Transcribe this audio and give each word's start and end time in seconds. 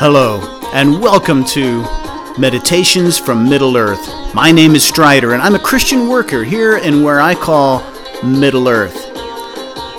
Hello, 0.00 0.40
and 0.72 1.02
welcome 1.02 1.44
to 1.46 1.82
Meditations 2.38 3.18
from 3.18 3.48
Middle 3.48 3.76
Earth. 3.76 4.32
My 4.32 4.52
name 4.52 4.76
is 4.76 4.84
Strider, 4.84 5.32
and 5.32 5.42
I'm 5.42 5.56
a 5.56 5.58
Christian 5.58 6.08
worker 6.08 6.44
here 6.44 6.78
in 6.78 7.02
where 7.02 7.20
I 7.20 7.34
call 7.34 7.82
Middle 8.22 8.68
Earth. 8.68 9.10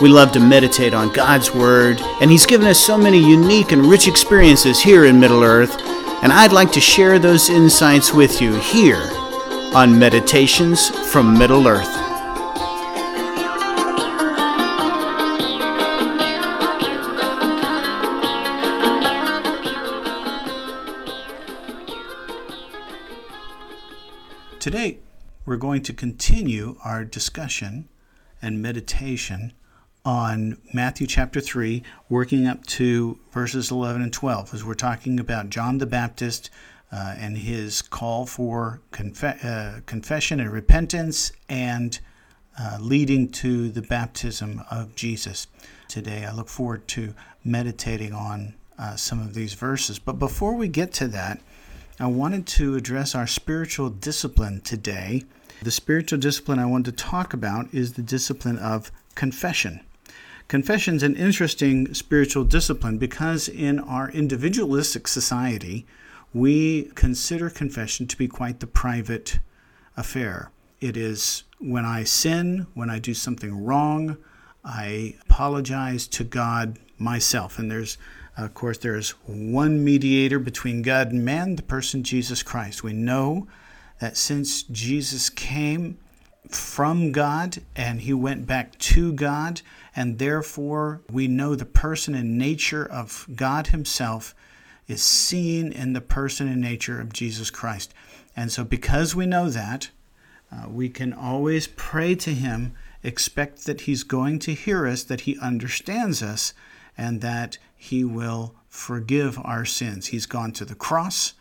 We 0.01 0.07
love 0.07 0.31
to 0.31 0.39
meditate 0.39 0.93
on 0.93 1.11
God's 1.11 1.53
Word, 1.53 1.99
and 2.21 2.31
He's 2.31 2.45
given 2.45 2.65
us 2.65 2.79
so 2.79 2.97
many 2.97 3.19
unique 3.19 3.73
and 3.73 3.87
rich 3.87 4.07
experiences 4.07 4.81
here 4.81 5.03
in 5.03 5.19
Middle 5.19 5.43
Earth, 5.43 5.75
and 6.23 6.31
I'd 6.31 6.53
like 6.53 6.71
to 6.71 6.79
share 6.79 7.19
those 7.19 7.49
insights 7.49 8.13
with 8.13 8.39
you 8.39 8.55
here 8.55 9.05
on 9.75 9.99
Meditations 9.99 10.87
from 11.11 11.37
Middle 11.37 11.67
Earth. 11.67 11.98
Going 25.69 25.83
to 25.83 25.93
continue 25.93 26.75
our 26.83 27.05
discussion 27.05 27.87
and 28.41 28.59
meditation 28.59 29.53
on 30.03 30.57
Matthew 30.73 31.05
chapter 31.05 31.39
3, 31.39 31.83
working 32.09 32.47
up 32.47 32.65
to 32.65 33.19
verses 33.31 33.69
11 33.69 34.01
and 34.01 34.11
12, 34.11 34.55
as 34.55 34.63
we're 34.63 34.73
talking 34.73 35.19
about 35.19 35.51
John 35.51 35.77
the 35.77 35.85
Baptist 35.85 36.49
uh, 36.91 37.13
and 37.19 37.37
his 37.37 37.83
call 37.83 38.25
for 38.25 38.81
confe- 38.91 39.45
uh, 39.45 39.81
confession 39.85 40.39
and 40.39 40.51
repentance 40.51 41.31
and 41.47 41.99
uh, 42.59 42.79
leading 42.81 43.29
to 43.29 43.69
the 43.69 43.83
baptism 43.83 44.63
of 44.71 44.95
Jesus. 44.95 45.45
Today, 45.87 46.25
I 46.25 46.33
look 46.33 46.49
forward 46.49 46.87
to 46.87 47.13
meditating 47.45 48.11
on 48.11 48.55
uh, 48.79 48.95
some 48.95 49.19
of 49.19 49.35
these 49.35 49.53
verses. 49.53 49.99
But 49.99 50.13
before 50.13 50.55
we 50.55 50.67
get 50.67 50.91
to 50.93 51.07
that, 51.09 51.39
I 51.99 52.07
wanted 52.07 52.47
to 52.47 52.75
address 52.75 53.13
our 53.13 53.27
spiritual 53.27 53.91
discipline 53.91 54.61
today. 54.61 55.25
The 55.61 55.71
spiritual 55.71 56.19
discipline 56.19 56.59
I 56.59 56.65
want 56.65 56.85
to 56.85 56.91
talk 56.91 57.33
about 57.33 57.73
is 57.73 57.93
the 57.93 58.01
discipline 58.01 58.57
of 58.57 58.91
confession. 59.15 59.81
Confession 60.47 60.95
is 60.95 61.03
an 61.03 61.15
interesting 61.15 61.93
spiritual 61.93 62.43
discipline 62.43 62.97
because 62.97 63.47
in 63.47 63.79
our 63.79 64.09
individualistic 64.09 65.07
society, 65.07 65.85
we 66.33 66.91
consider 66.95 67.49
confession 67.49 68.07
to 68.07 68.17
be 68.17 68.27
quite 68.27 68.59
the 68.59 68.67
private 68.67 69.39
affair. 69.97 70.49
It 70.79 70.95
is 70.95 71.43
when 71.59 71.85
I 71.85 72.03
sin, 72.05 72.67
when 72.73 72.89
I 72.89 72.99
do 72.99 73.13
something 73.13 73.65
wrong, 73.65 74.17
I 74.63 75.15
apologize 75.21 76.07
to 76.07 76.23
God 76.23 76.79
myself. 76.97 77.59
And 77.59 77.69
there's 77.69 77.97
of 78.37 78.53
course, 78.53 78.77
there 78.77 78.95
is 78.95 79.09
one 79.25 79.83
mediator 79.83 80.39
between 80.39 80.81
God 80.81 81.11
and 81.11 81.25
man, 81.25 81.57
the 81.57 81.61
person 81.61 82.03
Jesus 82.03 82.41
Christ. 82.41 82.83
We 82.83 82.93
know 82.93 83.47
that 83.99 84.17
since 84.17 84.63
Jesus 84.63 85.29
came 85.29 85.97
from 86.49 87.11
God 87.11 87.59
and 87.75 88.01
he 88.01 88.13
went 88.13 88.47
back 88.47 88.77
to 88.79 89.13
God, 89.13 89.61
and 89.95 90.19
therefore 90.19 91.01
we 91.11 91.27
know 91.27 91.55
the 91.55 91.65
person 91.65 92.15
and 92.15 92.37
nature 92.37 92.85
of 92.85 93.27
God 93.35 93.67
Himself 93.67 94.33
is 94.87 95.03
seen 95.03 95.71
in 95.71 95.93
the 95.93 96.01
person 96.01 96.47
and 96.47 96.61
nature 96.61 96.99
of 96.99 97.13
Jesus 97.13 97.49
Christ. 97.49 97.93
And 98.35 98.51
so, 98.51 98.63
because 98.63 99.15
we 99.15 99.25
know 99.25 99.49
that, 99.49 99.89
uh, 100.51 100.67
we 100.69 100.89
can 100.89 101.13
always 101.13 101.67
pray 101.67 102.15
to 102.15 102.33
Him, 102.33 102.73
expect 103.03 103.65
that 103.65 103.81
He's 103.81 104.03
going 104.03 104.39
to 104.39 104.53
hear 104.53 104.87
us, 104.87 105.03
that 105.03 105.21
He 105.21 105.37
understands 105.39 106.23
us, 106.23 106.53
and 106.99 107.21
that 107.21 107.57
he 107.81 108.03
will 108.03 108.55
forgive 108.67 109.39
our 109.39 109.63
sins. 109.63 110.07
He's 110.07 110.25
gone 110.25 110.51
to 110.51 110.65
the 110.65 110.75
cross, 110.75 111.33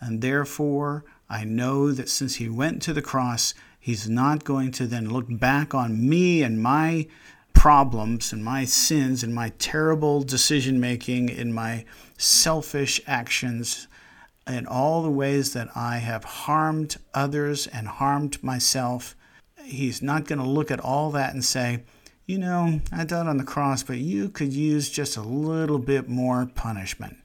and 0.00 0.20
therefore 0.20 1.04
I 1.28 1.44
know 1.44 1.92
that 1.92 2.08
since 2.08 2.36
he 2.36 2.48
went 2.48 2.82
to 2.82 2.92
the 2.92 3.02
cross, 3.02 3.54
he's 3.80 4.08
not 4.08 4.44
going 4.44 4.70
to 4.72 4.86
then 4.86 5.10
look 5.10 5.26
back 5.28 5.74
on 5.74 6.08
me 6.08 6.42
and 6.42 6.62
my 6.62 7.08
problems 7.52 8.32
and 8.32 8.44
my 8.44 8.64
sins 8.64 9.22
and 9.22 9.34
my 9.34 9.48
terrible 9.58 10.22
decision 10.22 10.78
making 10.78 11.30
and 11.30 11.54
my 11.54 11.84
selfish 12.16 13.00
actions 13.06 13.88
and 14.46 14.66
all 14.68 15.02
the 15.02 15.10
ways 15.10 15.52
that 15.54 15.68
I 15.74 15.96
have 15.98 16.22
harmed 16.22 16.96
others 17.12 17.66
and 17.66 17.88
harmed 17.88 18.42
myself. 18.42 19.16
He's 19.64 20.00
not 20.00 20.26
going 20.26 20.38
to 20.38 20.44
look 20.44 20.70
at 20.70 20.78
all 20.78 21.10
that 21.10 21.34
and 21.34 21.44
say, 21.44 21.82
you 22.26 22.38
know, 22.38 22.80
I 22.92 23.04
died 23.04 23.26
on 23.26 23.36
the 23.36 23.44
cross, 23.44 23.82
but 23.82 23.98
you 23.98 24.28
could 24.28 24.52
use 24.52 24.88
just 24.88 25.16
a 25.16 25.22
little 25.22 25.78
bit 25.78 26.08
more 26.08 26.46
punishment. 26.54 27.16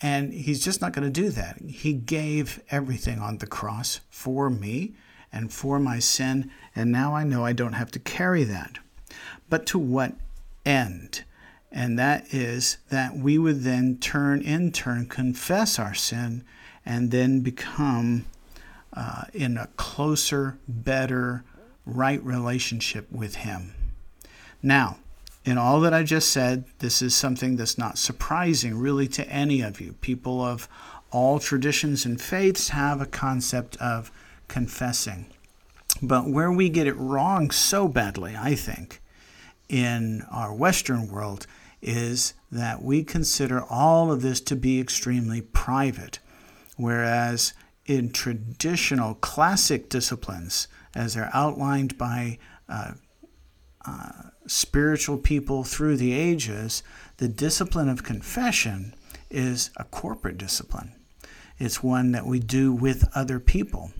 And 0.00 0.32
he's 0.32 0.64
just 0.64 0.80
not 0.80 0.92
going 0.92 1.10
to 1.10 1.20
do 1.20 1.30
that. 1.30 1.60
He 1.60 1.92
gave 1.92 2.60
everything 2.70 3.20
on 3.20 3.38
the 3.38 3.46
cross 3.46 4.00
for 4.10 4.50
me 4.50 4.94
and 5.32 5.52
for 5.52 5.78
my 5.78 5.98
sin, 5.98 6.50
and 6.76 6.92
now 6.92 7.14
I 7.14 7.24
know 7.24 7.44
I 7.44 7.52
don't 7.52 7.72
have 7.72 7.90
to 7.92 7.98
carry 7.98 8.44
that. 8.44 8.78
But 9.48 9.66
to 9.66 9.78
what 9.78 10.14
end? 10.64 11.24
And 11.72 11.98
that 11.98 12.32
is 12.32 12.78
that 12.90 13.16
we 13.16 13.36
would 13.36 13.62
then 13.62 13.98
turn 13.98 14.42
in 14.42 14.70
turn, 14.70 15.06
confess 15.06 15.78
our 15.78 15.94
sin, 15.94 16.44
and 16.86 17.10
then 17.10 17.40
become 17.40 18.26
uh, 18.92 19.24
in 19.32 19.56
a 19.56 19.66
closer, 19.76 20.58
better, 20.68 21.44
right 21.84 22.22
relationship 22.22 23.10
with 23.10 23.36
Him. 23.36 23.74
Now, 24.62 24.98
in 25.44 25.58
all 25.58 25.80
that 25.80 25.92
I 25.92 26.02
just 26.02 26.30
said, 26.30 26.64
this 26.78 27.02
is 27.02 27.14
something 27.14 27.56
that's 27.56 27.76
not 27.76 27.98
surprising 27.98 28.78
really 28.78 29.06
to 29.08 29.28
any 29.28 29.60
of 29.60 29.80
you. 29.80 29.92
People 30.00 30.40
of 30.42 30.68
all 31.10 31.38
traditions 31.38 32.04
and 32.04 32.20
faiths 32.20 32.70
have 32.70 33.00
a 33.00 33.06
concept 33.06 33.76
of 33.76 34.10
confessing. 34.48 35.26
But 36.02 36.28
where 36.28 36.50
we 36.50 36.68
get 36.68 36.86
it 36.86 36.96
wrong 36.96 37.50
so 37.50 37.88
badly, 37.88 38.34
I 38.36 38.54
think, 38.54 39.00
in 39.68 40.22
our 40.30 40.52
Western 40.52 41.08
world, 41.08 41.46
is 41.80 42.34
that 42.50 42.82
we 42.82 43.04
consider 43.04 43.62
all 43.62 44.10
of 44.10 44.22
this 44.22 44.40
to 44.40 44.56
be 44.56 44.80
extremely 44.80 45.42
private. 45.42 46.18
Whereas 46.76 47.52
in 47.86 48.10
traditional 48.10 49.14
classic 49.16 49.88
disciplines, 49.88 50.68
as 50.94 51.14
they're 51.14 51.30
outlined 51.34 51.98
by 51.98 52.38
uh, 52.68 52.92
uh, 53.86 54.12
spiritual 54.46 55.18
people 55.18 55.64
through 55.64 55.96
the 55.96 56.12
ages, 56.12 56.82
the 57.16 57.28
discipline 57.28 57.88
of 57.88 58.02
confession 58.02 58.94
is 59.30 59.70
a 59.76 59.84
corporate 59.84 60.38
discipline. 60.38 60.92
It's 61.58 61.82
one 61.82 62.12
that 62.12 62.26
we 62.26 62.40
do 62.40 62.72
with 62.72 63.08
other 63.14 63.38
people. 63.38 63.92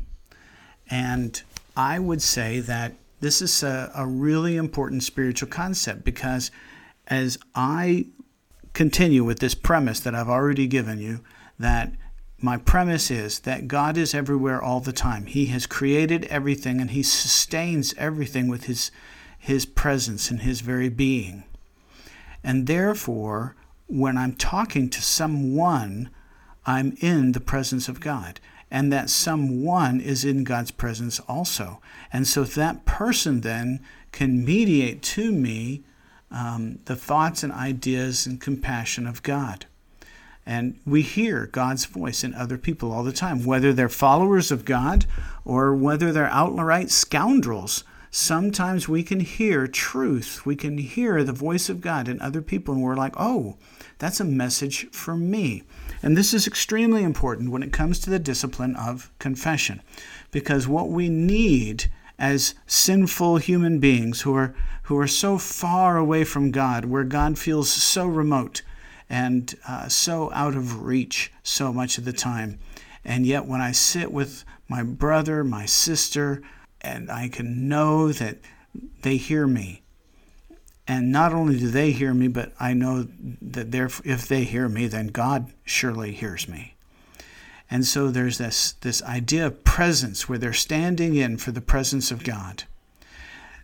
And 0.90 1.42
I 1.76 1.98
would 1.98 2.22
say 2.22 2.60
that 2.60 2.94
this 3.20 3.40
is 3.40 3.62
a, 3.62 3.90
a 3.94 4.06
really 4.06 4.56
important 4.56 5.02
spiritual 5.02 5.48
concept 5.48 6.04
because 6.04 6.50
as 7.06 7.38
I 7.54 8.06
continue 8.72 9.24
with 9.24 9.38
this 9.38 9.54
premise 9.54 10.00
that 10.00 10.14
I've 10.14 10.28
already 10.28 10.66
given 10.66 10.98
you, 10.98 11.20
that 11.58 11.92
my 12.38 12.56
premise 12.58 13.10
is 13.10 13.40
that 13.40 13.68
God 13.68 13.96
is 13.96 14.14
everywhere 14.14 14.60
all 14.60 14.80
the 14.80 14.92
time. 14.92 15.26
He 15.26 15.46
has 15.46 15.66
created 15.66 16.24
everything 16.26 16.80
and 16.80 16.90
He 16.90 17.02
sustains 17.02 17.94
everything 17.96 18.48
with 18.48 18.64
His 18.64 18.90
his 19.44 19.66
presence 19.66 20.30
and 20.30 20.40
his 20.40 20.62
very 20.62 20.88
being. 20.88 21.44
And 22.42 22.66
therefore, 22.66 23.54
when 23.86 24.16
I'm 24.16 24.36
talking 24.36 24.88
to 24.88 25.02
someone, 25.02 26.08
I'm 26.64 26.96
in 27.00 27.32
the 27.32 27.40
presence 27.40 27.86
of 27.86 28.00
God. 28.00 28.40
And 28.70 28.90
that 28.90 29.10
someone 29.10 30.00
is 30.00 30.24
in 30.24 30.44
God's 30.44 30.70
presence 30.70 31.20
also. 31.28 31.82
And 32.10 32.26
so 32.26 32.44
that 32.44 32.86
person 32.86 33.42
then 33.42 33.80
can 34.12 34.46
mediate 34.46 35.02
to 35.02 35.30
me 35.30 35.82
um, 36.30 36.78
the 36.86 36.96
thoughts 36.96 37.42
and 37.42 37.52
ideas 37.52 38.24
and 38.24 38.40
compassion 38.40 39.06
of 39.06 39.22
God. 39.22 39.66
And 40.46 40.80
we 40.86 41.02
hear 41.02 41.50
God's 41.52 41.84
voice 41.84 42.24
in 42.24 42.32
other 42.32 42.56
people 42.56 42.90
all 42.90 43.04
the 43.04 43.12
time, 43.12 43.44
whether 43.44 43.74
they're 43.74 43.90
followers 43.90 44.50
of 44.50 44.64
God 44.64 45.04
or 45.44 45.74
whether 45.74 46.12
they're 46.12 46.30
outright 46.30 46.90
scoundrels 46.90 47.84
sometimes 48.14 48.88
we 48.88 49.02
can 49.02 49.18
hear 49.18 49.66
truth. 49.66 50.46
We 50.46 50.54
can 50.54 50.78
hear 50.78 51.24
the 51.24 51.32
voice 51.32 51.68
of 51.68 51.80
God 51.80 52.06
in 52.06 52.20
other 52.20 52.42
people, 52.42 52.72
and 52.72 52.82
we're 52.82 52.94
like, 52.94 53.14
oh, 53.18 53.56
that's 53.98 54.20
a 54.20 54.24
message 54.24 54.88
for 54.92 55.16
me. 55.16 55.64
And 56.00 56.16
this 56.16 56.32
is 56.32 56.46
extremely 56.46 57.02
important 57.02 57.50
when 57.50 57.64
it 57.64 57.72
comes 57.72 57.98
to 58.00 58.10
the 58.10 58.20
discipline 58.20 58.76
of 58.76 59.10
confession, 59.18 59.82
because 60.30 60.68
what 60.68 60.90
we 60.90 61.08
need 61.08 61.90
as 62.16 62.54
sinful 62.68 63.38
human 63.38 63.80
beings 63.80 64.20
who 64.20 64.32
are, 64.36 64.54
who 64.84 64.96
are 64.96 65.08
so 65.08 65.36
far 65.36 65.96
away 65.96 66.22
from 66.22 66.52
God, 66.52 66.84
where 66.84 67.02
God 67.02 67.36
feels 67.36 67.68
so 67.68 68.06
remote 68.06 68.62
and 69.10 69.56
uh, 69.66 69.88
so 69.88 70.30
out 70.32 70.54
of 70.54 70.84
reach 70.84 71.32
so 71.42 71.72
much 71.72 71.98
of 71.98 72.04
the 72.04 72.12
time. 72.12 72.60
And 73.04 73.26
yet, 73.26 73.46
when 73.46 73.60
I 73.60 73.72
sit 73.72 74.12
with 74.12 74.44
my 74.68 74.84
brother, 74.84 75.42
my 75.42 75.66
sister, 75.66 76.42
and 76.84 77.10
I 77.10 77.28
can 77.28 77.68
know 77.68 78.12
that 78.12 78.38
they 79.02 79.16
hear 79.16 79.46
me. 79.46 79.82
And 80.86 81.10
not 81.10 81.32
only 81.32 81.58
do 81.58 81.70
they 81.70 81.92
hear 81.92 82.12
me, 82.12 82.28
but 82.28 82.52
I 82.60 82.74
know 82.74 83.08
that 83.40 83.74
if 84.04 84.28
they 84.28 84.44
hear 84.44 84.68
me, 84.68 84.86
then 84.86 85.06
God 85.06 85.50
surely 85.64 86.12
hears 86.12 86.46
me. 86.46 86.74
And 87.70 87.86
so 87.86 88.10
there's 88.10 88.36
this, 88.36 88.72
this 88.82 89.02
idea 89.02 89.46
of 89.46 89.64
presence 89.64 90.28
where 90.28 90.38
they're 90.38 90.52
standing 90.52 91.16
in 91.16 91.38
for 91.38 91.52
the 91.52 91.62
presence 91.62 92.10
of 92.10 92.22
God. 92.22 92.64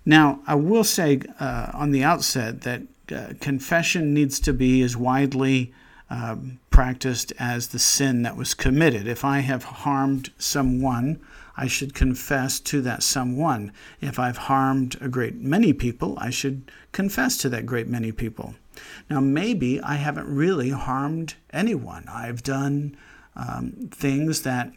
Now, 0.07 0.41
I 0.47 0.55
will 0.55 0.85
say 0.85 1.21
uh, 1.39 1.71
on 1.75 1.91
the 1.91 2.03
outset 2.03 2.63
that 2.63 2.83
uh, 3.13 3.35
confession 3.41 4.15
needs 4.15 4.41
to 4.41 4.55
be 4.55 4.83
as 4.83 4.97
widely 4.97 5.75
um, 6.11 6.59
practiced 6.71 7.33
as 7.39 7.69
the 7.69 7.79
sin 7.79 8.23
that 8.23 8.37
was 8.37 8.53
committed. 8.53 9.07
If 9.07 9.25
I 9.25 9.41
have 9.41 9.65
harmed 9.65 10.31
someone, 10.39 11.21
I 11.57 11.67
should 11.67 11.95
confess 11.95 12.59
to 12.61 12.81
that 12.83 13.03
someone. 13.03 13.73
If 14.01 14.19
I've 14.19 14.37
harmed 14.37 14.97
a 15.01 15.09
great 15.09 15.37
many 15.37 15.73
people, 15.73 16.19
I 16.19 16.31
should 16.31 16.71
confess 16.93 17.37
to 17.39 17.49
that 17.51 17.67
great 17.67 17.87
many 17.87 18.13
people. 18.13 18.55
Now, 19.09 19.21
maybe 19.21 19.81
I 19.81 19.97
haven't 19.97 20.35
really 20.35 20.71
harmed 20.71 21.35
anyone. 21.53 22.07
I've 22.09 22.43
done 22.43 22.97
um, 23.37 23.91
things 23.93 24.43
that 24.43 24.73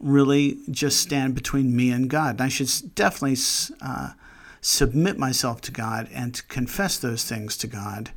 really 0.00 0.58
just 0.70 1.00
stand 1.00 1.34
between 1.34 1.76
me 1.76 1.90
and 1.90 2.08
God. 2.08 2.36
And 2.36 2.42
I 2.42 2.48
should 2.48 2.94
definitely 2.94 3.36
uh, 3.82 4.12
submit 4.60 5.18
myself 5.18 5.60
to 5.62 5.70
God 5.70 6.08
and 6.12 6.34
to 6.34 6.42
confess 6.44 6.98
those 6.98 7.24
things 7.24 7.56
to 7.58 7.66
God 7.66 8.10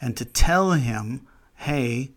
and 0.00 0.16
to 0.16 0.24
tell 0.24 0.72
Him, 0.72 1.26
hey, 1.62 2.10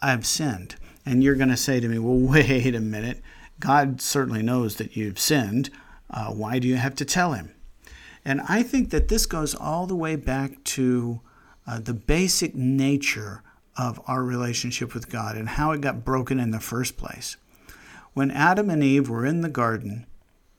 I've 0.00 0.26
sinned. 0.26 0.76
And 1.06 1.22
you're 1.22 1.34
going 1.34 1.48
to 1.48 1.56
say 1.56 1.80
to 1.80 1.88
me, 1.88 1.98
well, 1.98 2.18
wait 2.32 2.74
a 2.74 2.80
minute. 2.80 3.22
God 3.58 4.00
certainly 4.00 4.42
knows 4.42 4.76
that 4.76 4.96
you've 4.96 5.18
sinned. 5.18 5.70
Uh, 6.10 6.26
why 6.26 6.58
do 6.58 6.68
you 6.68 6.76
have 6.76 6.94
to 6.96 7.04
tell 7.04 7.32
Him? 7.32 7.54
And 8.24 8.40
I 8.48 8.62
think 8.62 8.90
that 8.90 9.08
this 9.08 9.26
goes 9.26 9.54
all 9.54 9.86
the 9.86 9.96
way 9.96 10.16
back 10.16 10.62
to 10.64 11.20
uh, 11.66 11.80
the 11.80 11.94
basic 11.94 12.54
nature 12.54 13.42
of 13.76 14.00
our 14.06 14.22
relationship 14.22 14.94
with 14.94 15.10
God 15.10 15.36
and 15.36 15.48
how 15.48 15.72
it 15.72 15.80
got 15.80 16.04
broken 16.04 16.38
in 16.38 16.50
the 16.50 16.60
first 16.60 16.96
place. 16.96 17.36
When 18.12 18.30
Adam 18.30 18.68
and 18.68 18.84
Eve 18.84 19.08
were 19.08 19.24
in 19.24 19.40
the 19.40 19.48
garden, 19.48 20.06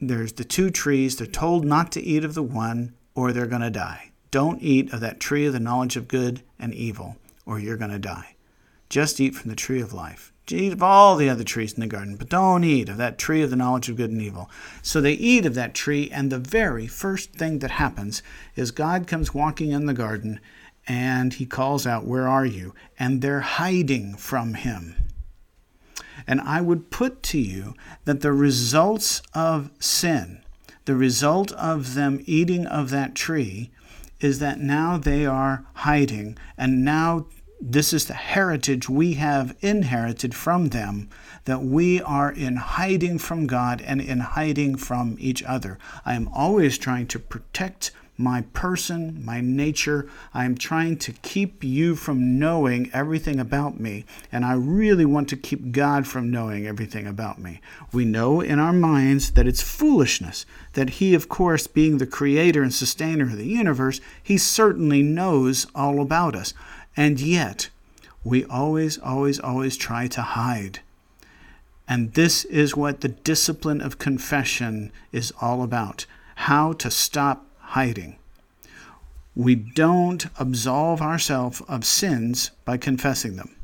there's 0.02 0.34
the 0.34 0.44
two 0.44 0.72
trees. 0.72 1.16
They're 1.16 1.28
told 1.28 1.66
not 1.66 1.92
to 1.92 2.02
eat 2.02 2.26
of 2.26 2.34
the 2.34 2.44
one, 2.44 2.96
or 3.14 3.32
they're 3.32 3.46
going 3.46 3.62
to 3.62 3.70
die. 3.70 4.12
Don't 4.32 4.62
eat 4.62 4.92
of 4.92 5.02
that 5.02 5.20
tree 5.20 5.46
of 5.46 5.54
the 5.54 5.60
knowledge 5.60 5.96
of 5.96 6.08
good 6.08 6.42
and 6.58 6.74
evil, 6.74 7.18
or 7.45 7.60
you're 7.60 7.78
going 7.78 7.92
to 7.92 8.00
die. 8.00 8.36
Just 8.90 9.19
eat 9.19 9.36
from 9.36 9.50
the 9.50 9.56
tree 9.56 9.81
of 9.81 9.94
life. 9.94 10.31
Eat 10.50 10.74
of 10.74 10.84
all 10.84 11.16
the 11.16 11.30
other 11.30 11.44
trees 11.44 11.74
in 11.74 11.80
the 11.80 11.88
garden, 11.88 12.18
but 12.18 12.30
don't 12.30 12.63
eat 12.66 12.90
of 12.90 12.98
that 12.98 13.18
tree 13.18 13.42
of 13.42 13.50
the 13.50 13.56
knowledge 13.56 13.88
of 13.88 13.95
good 13.95 14.12
and 14.12 14.22
evil. 14.22 14.50
So 14.81 15.00
they 15.00 15.13
eat 15.13 15.45
of 15.45 15.56
that 15.56 15.74
tree, 15.74 16.10
and 16.12 16.30
the 16.30 16.38
very 16.38 16.86
first 16.86 17.31
thing 17.31 17.60
that 17.60 17.72
happens 17.72 18.22
is 18.56 18.72
God 18.72 19.07
comes 19.07 19.34
walking 19.34 19.72
in 19.72 19.86
the 19.86 19.94
garden 19.94 20.40
and 20.86 21.34
he 21.34 21.45
calls 21.45 21.88
out, 21.88 22.06
Where 22.06 22.28
are 22.28 22.45
you? 22.45 22.74
And 23.00 23.22
they're 23.22 23.40
hiding 23.40 24.16
from 24.16 24.56
him. 24.56 24.96
And 26.28 26.42
I 26.42 26.62
would 26.62 26.92
put 26.92 27.24
to 27.24 27.39
you 27.39 27.74
that 28.06 28.22
the 28.22 28.34
results 28.34 29.22
of 29.34 29.72
sin, 29.80 30.44
the 30.86 30.96
result 30.96 31.51
of 31.54 31.96
them 31.96 32.22
eating 32.25 32.66
of 32.66 32.89
that 32.89 33.16
tree, 33.16 33.72
is 34.19 34.39
that 34.39 34.60
now 34.60 34.98
they 34.98 35.25
are 35.25 35.66
hiding, 35.74 36.38
and 36.57 36.86
now 36.86 37.25
this 37.65 37.94
is 37.94 38.06
the 38.06 38.13
heritage 38.13 38.89
we 38.89 39.13
have 39.13 39.56
inherited 39.62 40.36
from 40.36 40.68
them 40.69 41.10
that 41.45 41.63
we 41.63 42.01
are 42.01 42.30
in 42.30 42.57
hiding 42.57 43.18
from 43.18 43.48
God 43.48 43.81
and 43.81 44.01
in 44.01 44.19
hiding 44.19 44.75
from 44.75 45.15
each 45.18 45.42
other. 45.44 45.80
I 46.06 46.15
am 46.15 46.27
always 46.33 46.77
trying 46.77 47.07
to 47.07 47.19
protect 47.19 47.92
my 48.18 48.42
person, 48.54 49.24
my 49.25 49.39
nature. 49.39 50.10
I 50.33 50.44
am 50.44 50.56
trying 50.56 50.98
to 50.98 51.13
keep 51.13 51.63
you 51.63 51.95
from 51.95 52.38
knowing 52.38 52.92
everything 52.94 53.39
about 53.39 53.80
me, 53.80 54.06
and 54.31 54.45
I 54.45 54.54
really 54.54 55.06
want 55.06 55.30
to 55.30 55.38
keep 55.38 55.71
God 55.71 56.06
from 56.06 56.30
knowing 56.30 56.68
everything 56.68 57.07
about 57.07 57.39
me. 57.39 57.62
We 57.92 58.06
know 58.06 58.42
in 58.42 58.60
our 58.60 58.74
minds 58.74 59.31
that 59.31 59.48
it's 59.48 59.63
foolishness, 59.63 60.45
that 60.74 60.92
He, 60.92 61.15
of 61.15 61.30
course, 61.30 61.65
being 61.65 61.98
the 61.98 62.06
creator 62.06 62.62
and 62.62 62.74
sustainer 62.74 63.24
of 63.24 63.38
the 63.38 63.48
universe, 63.48 64.01
He 64.21 64.38
certainly 64.38 65.01
knows 65.01 65.65
all 65.74 66.01
about 66.01 66.36
us. 66.36 66.54
And 66.95 67.19
yet, 67.19 67.69
we 68.24 68.45
always, 68.45 68.98
always, 69.00 69.40
always 69.40 69.75
try 69.78 70.07
to 70.07 70.22
hide. 70.22 70.80
And 71.88 72.13
this 72.13 72.45
is 72.45 72.75
what 72.75 73.01
the 73.01 73.10
discipline 73.10 73.81
of 73.81 74.00
confession 74.00 74.92
is 75.12 75.34
all 75.42 75.63
about 75.63 76.06
how 76.36 76.74
to 76.74 76.90
stop 76.90 77.45
hiding. 77.60 78.18
We 79.36 79.56
don't 79.56 80.25
absolve 80.40 81.01
ourselves 81.01 81.62
of 81.68 81.86
sins 81.86 82.51
by 82.66 82.78
confessing 82.78 83.36
them. 83.36 83.56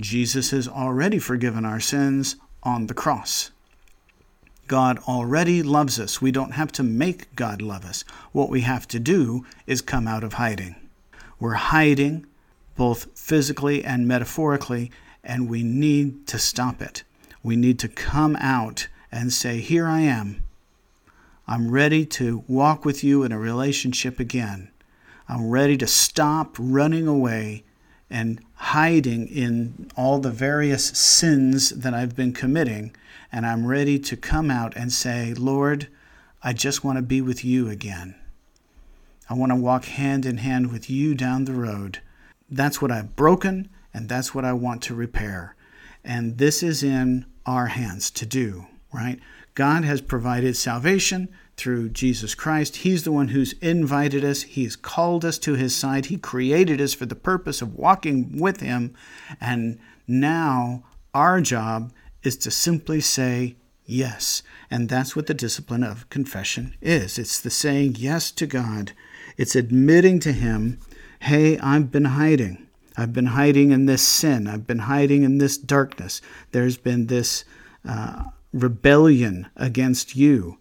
Jesus 0.00 0.50
has 0.50 0.66
already 0.66 1.18
forgiven 1.18 1.64
our 1.64 1.80
sins 1.80 2.36
on 2.62 2.88
the 2.88 2.94
cross. 2.94 3.50
God 4.66 4.98
already 5.06 5.62
loves 5.62 6.00
us. 6.00 6.20
We 6.20 6.32
don't 6.32 6.52
have 6.52 6.72
to 6.72 6.82
make 6.82 7.34
God 7.36 7.62
love 7.62 7.84
us. 7.84 8.02
What 8.32 8.48
we 8.48 8.62
have 8.62 8.88
to 8.88 8.98
do 8.98 9.44
is 9.66 9.82
come 9.82 10.08
out 10.08 10.24
of 10.24 10.34
hiding. 10.34 10.74
We're 11.38 11.54
hiding 11.54 12.26
both 12.76 13.18
physically 13.18 13.84
and 13.84 14.08
metaphorically, 14.08 14.90
and 15.22 15.48
we 15.48 15.62
need 15.62 16.26
to 16.28 16.38
stop 16.38 16.82
it. 16.82 17.02
We 17.42 17.56
need 17.56 17.78
to 17.80 17.88
come 17.88 18.36
out 18.36 18.88
and 19.12 19.32
say, 19.32 19.60
Here 19.60 19.86
I 19.86 20.00
am. 20.00 20.42
I'm 21.46 21.70
ready 21.70 22.06
to 22.06 22.42
walk 22.48 22.84
with 22.84 23.04
you 23.04 23.22
in 23.22 23.32
a 23.32 23.38
relationship 23.38 24.18
again. 24.18 24.70
I'm 25.28 25.50
ready 25.50 25.76
to 25.78 25.86
stop 25.86 26.56
running 26.58 27.06
away 27.06 27.64
and 28.10 28.40
hiding 28.54 29.28
in 29.28 29.90
all 29.96 30.18
the 30.18 30.30
various 30.30 30.86
sins 30.86 31.70
that 31.70 31.94
I've 31.94 32.16
been 32.16 32.32
committing. 32.32 32.94
And 33.32 33.44
I'm 33.44 33.66
ready 33.66 33.98
to 33.98 34.16
come 34.16 34.50
out 34.50 34.76
and 34.76 34.92
say, 34.92 35.34
Lord, 35.34 35.88
I 36.42 36.52
just 36.52 36.84
want 36.84 36.98
to 36.98 37.02
be 37.02 37.20
with 37.20 37.44
you 37.44 37.68
again. 37.68 38.14
I 39.28 39.34
want 39.34 39.50
to 39.50 39.56
walk 39.56 39.86
hand 39.86 40.26
in 40.26 40.38
hand 40.38 40.70
with 40.72 40.88
you 40.88 41.14
down 41.14 41.44
the 41.44 41.52
road. 41.52 42.00
That's 42.50 42.80
what 42.80 42.90
I've 42.90 43.16
broken, 43.16 43.68
and 43.92 44.08
that's 44.08 44.34
what 44.34 44.44
I 44.44 44.52
want 44.52 44.82
to 44.82 44.94
repair. 44.94 45.56
And 46.04 46.38
this 46.38 46.62
is 46.62 46.82
in 46.82 47.26
our 47.46 47.66
hands 47.66 48.10
to 48.12 48.26
do, 48.26 48.66
right? 48.92 49.18
God 49.54 49.84
has 49.84 50.00
provided 50.00 50.56
salvation 50.56 51.28
through 51.56 51.90
Jesus 51.90 52.34
Christ. 52.34 52.76
He's 52.76 53.04
the 53.04 53.12
one 53.12 53.28
who's 53.28 53.52
invited 53.54 54.24
us, 54.24 54.42
He's 54.42 54.76
called 54.76 55.24
us 55.24 55.38
to 55.38 55.54
His 55.54 55.74
side, 55.74 56.06
He 56.06 56.16
created 56.16 56.80
us 56.80 56.94
for 56.94 57.06
the 57.06 57.14
purpose 57.14 57.62
of 57.62 57.76
walking 57.76 58.38
with 58.38 58.60
Him. 58.60 58.94
And 59.40 59.78
now 60.06 60.84
our 61.14 61.40
job 61.40 61.92
is 62.22 62.36
to 62.38 62.50
simply 62.50 63.00
say 63.00 63.56
yes. 63.86 64.42
And 64.70 64.88
that's 64.88 65.14
what 65.14 65.26
the 65.26 65.34
discipline 65.34 65.84
of 65.84 66.08
confession 66.10 66.74
is 66.80 67.18
it's 67.18 67.40
the 67.40 67.50
saying 67.50 67.96
yes 67.98 68.32
to 68.32 68.46
God, 68.46 68.92
it's 69.36 69.54
admitting 69.54 70.18
to 70.20 70.32
Him, 70.32 70.80
hey, 71.24 71.58
I've 71.58 71.90
been 71.90 72.04
hiding. 72.04 72.66
I've 72.96 73.12
been 73.12 73.26
hiding 73.26 73.72
in 73.72 73.86
this 73.86 74.02
sin. 74.02 74.46
I've 74.46 74.66
been 74.66 74.80
hiding 74.80 75.22
in 75.22 75.38
this 75.38 75.56
darkness. 75.56 76.20
There's 76.52 76.76
been 76.76 77.06
this 77.06 77.44
uh, 77.88 78.24
rebellion 78.52 79.48
against 79.56 80.14
you. 80.14 80.58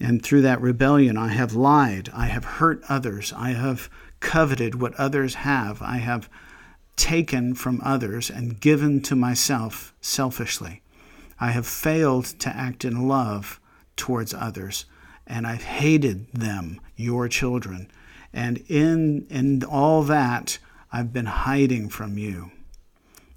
And 0.00 0.22
through 0.22 0.42
that 0.42 0.60
rebellion, 0.60 1.16
I 1.16 1.28
have 1.28 1.54
lied. 1.54 2.10
I 2.12 2.26
have 2.26 2.44
hurt 2.44 2.82
others. 2.88 3.32
I 3.36 3.50
have 3.50 3.88
coveted 4.18 4.80
what 4.80 4.94
others 4.94 5.34
have. 5.34 5.80
I 5.80 5.98
have 5.98 6.28
taken 6.96 7.54
from 7.54 7.80
others 7.82 8.30
and 8.30 8.60
given 8.60 9.00
to 9.02 9.16
myself 9.16 9.94
selfishly. 10.00 10.82
I 11.38 11.52
have 11.52 11.66
failed 11.66 12.26
to 12.40 12.54
act 12.54 12.84
in 12.84 13.08
love 13.08 13.60
towards 13.96 14.34
others, 14.34 14.84
and 15.26 15.46
I've 15.46 15.62
hated 15.62 16.30
them, 16.32 16.80
your 16.96 17.28
children. 17.28 17.90
And 18.32 18.58
in, 18.68 19.26
in 19.28 19.64
all 19.64 20.02
that, 20.04 20.58
I've 20.92 21.12
been 21.12 21.26
hiding 21.26 21.88
from 21.88 22.18
you. 22.18 22.50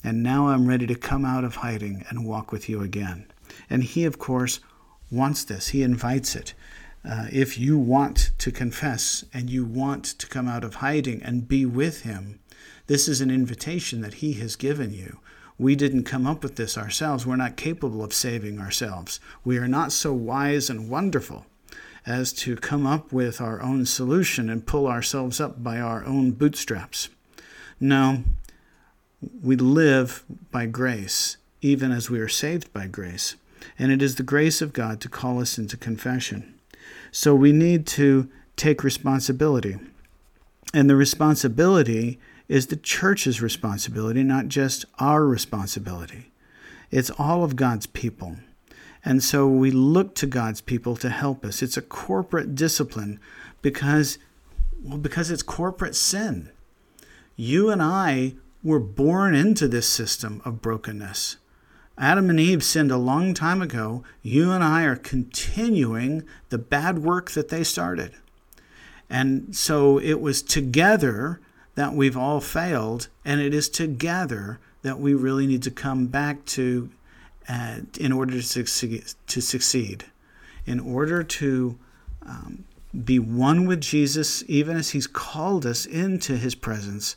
And 0.03 0.21
now 0.21 0.50
I'm 0.50 0.67
ready 0.67 0.85
to 0.88 0.95
come 0.95 1.25
out 1.25 1.43
of 1.43 1.57
hiding 1.57 2.05
and 2.09 2.25
walk 2.25 2.51
with 2.51 2.67
you 2.67 2.81
again. 2.81 3.31
And 3.69 3.83
he, 3.83 4.05
of 4.05 4.19
course, 4.19 4.59
wants 5.12 5.43
this, 5.43 5.69
he 5.69 5.83
invites 5.83 6.35
it. 6.35 6.53
Uh, 7.05 7.27
if 7.31 7.57
you 7.57 7.77
want 7.77 8.31
to 8.38 8.51
confess 8.51 9.25
and 9.33 9.50
you 9.50 9.65
want 9.65 10.05
to 10.05 10.27
come 10.27 10.47
out 10.47 10.63
of 10.63 10.75
hiding 10.75 11.21
and 11.21 11.47
be 11.47 11.65
with 11.65 12.01
him, 12.01 12.39
this 12.88 13.07
is 13.07 13.21
an 13.21 13.31
invitation 13.31 14.01
that 14.01 14.15
he 14.15 14.33
has 14.33 14.55
given 14.55 14.93
you. 14.93 15.19
We 15.57 15.75
didn't 15.75 16.03
come 16.03 16.25
up 16.25 16.43
with 16.43 16.55
this 16.55 16.77
ourselves. 16.77 17.25
We're 17.25 17.35
not 17.35 17.57
capable 17.57 18.03
of 18.03 18.13
saving 18.13 18.59
ourselves. 18.59 19.19
We 19.45 19.57
are 19.57 19.67
not 19.67 19.91
so 19.91 20.13
wise 20.13 20.69
and 20.69 20.89
wonderful 20.89 21.45
as 22.05 22.33
to 22.33 22.55
come 22.55 22.86
up 22.86 23.12
with 23.13 23.39
our 23.39 23.62
own 23.62 23.86
solution 23.86 24.50
and 24.50 24.65
pull 24.65 24.88
ourselves 24.88 25.39
up 25.39 25.63
by 25.63 25.79
our 25.79 26.03
own 26.05 26.31
bootstraps. 26.31 27.10
No, 27.79 28.24
we 29.41 29.55
live 29.55 30.24
by 30.51 30.65
grace, 30.65 31.38
even 31.62 31.91
as 31.91 32.10
we 32.10 32.19
are 32.19 32.27
saved 32.27 32.72
by 32.74 32.88
grace. 32.88 33.36
And 33.79 33.91
it 33.91 34.01
is 34.01 34.15
the 34.15 34.24
grace 34.24 34.62
of 34.62 34.74
God 34.74 35.00
to 35.01 35.10
call 35.10 35.39
us 35.39 35.57
into 35.57 35.77
confession. 35.77 36.53
So 37.12 37.33
we 37.33 37.51
need 37.51 37.88
to 37.88 38.29
take 38.57 38.83
responsibility. 38.83 39.77
And 40.74 40.89
the 40.89 40.95
responsibility 40.95 42.19
is 42.50 42.67
the 42.67 42.75
church's 42.75 43.41
responsibility, 43.41 44.24
not 44.24 44.48
just 44.48 44.86
our 45.00 45.25
responsibility. 45.25 46.31
It's 46.91 47.12
all 47.12 47.43
of 47.43 47.55
God's 47.55 47.88
people. 47.88 48.38
And 49.05 49.24
so 49.24 49.48
we 49.48 49.72
look 49.72 50.15
to 50.15 50.25
God's 50.25 50.62
people 50.62 50.95
to 50.98 51.10
help 51.10 51.43
us. 51.43 51.62
It's 51.62 51.77
a 51.77 51.81
corporate 51.81 52.55
discipline 52.55 53.19
because 53.62 54.17
well 54.81 54.98
because 54.98 55.31
it's 55.31 55.43
corporate 55.43 55.95
sin. 55.95 56.50
You 57.36 57.69
and 57.69 57.81
I 57.81 58.36
were 58.63 58.79
born 58.79 59.36
into 59.36 59.67
this 59.67 59.88
system 59.88 60.41
of 60.45 60.62
brokenness. 60.62 61.38
Adam 61.98 62.29
and 62.29 62.39
Eve 62.39 62.63
sinned 62.63 62.91
a 62.91 62.98
long 62.98 63.33
time 63.33 63.62
ago. 63.62 64.03
You 64.22 64.51
and 64.51 64.63
I 64.63 64.83
are 64.83 64.95
continuing 64.95 66.24
the 66.50 66.57
bad 66.57 67.00
work 67.00 67.31
that 67.31 67.50
they 67.50 67.63
started. 67.63 68.13
And 69.10 69.55
so 69.55 70.00
it 70.00 70.19
was 70.19 70.41
together 70.41 71.39
that 71.75 71.93
we've 71.93 72.17
all 72.17 72.39
failed, 72.39 73.10
and 73.25 73.41
it 73.41 73.53
is 73.53 73.69
together 73.69 74.60
that 74.81 75.00
we 75.00 75.13
really 75.13 75.45
need 75.45 75.63
to 75.63 75.72
come 75.72 76.07
back 76.07 76.45
to 76.45 76.89
in 77.47 78.12
order 78.12 78.33
to 78.33 78.41
succeed, 78.41 79.03
to 79.27 79.41
succeed. 79.41 80.05
In 80.65 80.79
order 80.79 81.23
to 81.23 81.77
um, 82.25 82.63
be 83.03 83.19
one 83.19 83.65
with 83.65 83.81
Jesus, 83.81 84.43
even 84.47 84.77
as 84.77 84.91
He's 84.91 85.07
called 85.07 85.65
us 85.65 85.85
into 85.85 86.38
His 86.38 86.55
presence, 86.55 87.15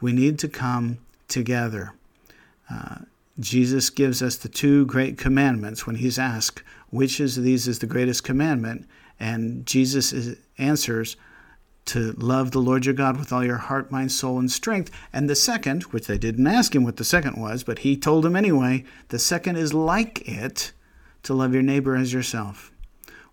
we 0.00 0.12
need 0.12 0.38
to 0.38 0.48
come 0.48 0.98
together. 1.28 1.92
Uh, 2.70 2.98
Jesus 3.38 3.90
gives 3.90 4.22
us 4.22 4.36
the 4.36 4.48
two 4.48 4.86
great 4.86 5.18
commandments 5.18 5.86
when 5.86 5.96
he's 5.96 6.18
asked, 6.18 6.62
which 6.90 7.20
of 7.20 7.34
these 7.34 7.68
is 7.68 7.80
the 7.80 7.86
greatest 7.86 8.24
commandment? 8.24 8.86
And 9.20 9.66
Jesus 9.66 10.12
is, 10.12 10.38
answers, 10.58 11.16
to 11.86 12.12
love 12.12 12.50
the 12.50 12.60
Lord 12.60 12.84
your 12.84 12.94
God 12.94 13.16
with 13.16 13.32
all 13.32 13.44
your 13.44 13.56
heart, 13.56 13.90
mind, 13.90 14.12
soul, 14.12 14.38
and 14.38 14.50
strength. 14.50 14.90
And 15.12 15.30
the 15.30 15.34
second, 15.34 15.84
which 15.84 16.06
they 16.06 16.18
didn't 16.18 16.46
ask 16.46 16.74
him 16.74 16.84
what 16.84 16.96
the 16.96 17.04
second 17.04 17.40
was, 17.40 17.64
but 17.64 17.80
he 17.80 17.96
told 17.96 18.26
him 18.26 18.36
anyway, 18.36 18.84
the 19.08 19.18
second 19.18 19.56
is 19.56 19.72
like 19.72 20.28
it 20.28 20.72
to 21.22 21.34
love 21.34 21.54
your 21.54 21.62
neighbor 21.62 21.96
as 21.96 22.12
yourself. 22.12 22.72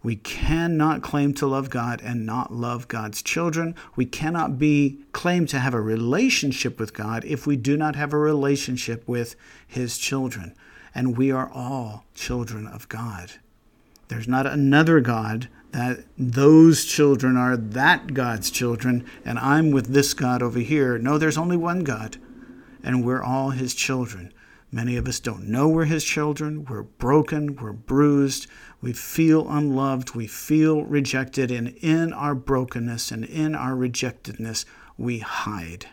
We 0.04 0.18
cannot 0.18 1.02
claim 1.02 1.34
to 1.36 1.48
love 1.48 1.70
God 1.70 2.02
and 2.04 2.26
not 2.26 2.54
love 2.54 2.90
God's 2.90 3.22
children. 3.22 3.74
We 3.96 4.06
cannot 4.06 4.60
be 4.60 5.00
claim 5.14 5.46
to 5.48 5.60
have 5.60 5.74
a 5.74 5.82
relationship 5.82 6.78
with 6.78 6.94
God 6.94 7.24
if 7.24 7.48
we 7.48 7.56
do 7.56 7.78
not 7.78 7.96
have 7.96 8.12
a 8.12 8.18
relationship 8.18 9.08
with 9.08 9.36
his 9.66 9.98
children. 9.98 10.56
And 10.94 11.18
we 11.18 11.32
are 11.32 11.50
all 11.54 12.04
children 12.14 12.68
of 12.68 12.90
God. 12.90 13.32
There's 14.10 14.28
not 14.28 14.46
another 14.46 15.00
God 15.00 15.48
that 15.74 16.06
those 16.18 16.86
children 16.86 17.36
are 17.36 17.58
that 17.58 18.14
God's 18.14 18.50
children 18.50 19.06
and 19.26 19.38
I'm 19.38 19.72
with 19.72 19.88
this 19.88 20.14
God 20.14 20.42
over 20.42 20.60
here. 20.60 20.98
No, 20.98 21.18
there's 21.18 21.38
only 21.38 21.58
one 21.58 21.84
God 21.84 22.18
and 22.84 23.06
we're 23.06 23.24
all 23.24 23.52
his 23.52 23.74
children. 23.74 24.34
Many 24.72 24.98
of 24.98 25.08
us 25.08 25.20
don't 25.20 25.48
know 25.48 25.68
we're 25.68 25.86
his 25.86 26.04
children. 26.04 26.66
We're 26.66 26.84
broken, 26.84 27.56
we're 27.56 27.74
bruised, 27.74 28.48
we 28.82 28.92
feel 28.92 29.48
unloved, 29.50 30.16
we 30.16 30.28
feel 30.28 30.84
rejected, 30.84 31.52
and 31.52 31.70
in 31.82 32.12
our 32.12 32.34
brokenness 32.34 33.12
and 33.12 33.24
in 33.24 33.56
our 33.56 33.76
rejectedness, 33.76 34.66
we 34.98 35.20
hide. 35.20 35.88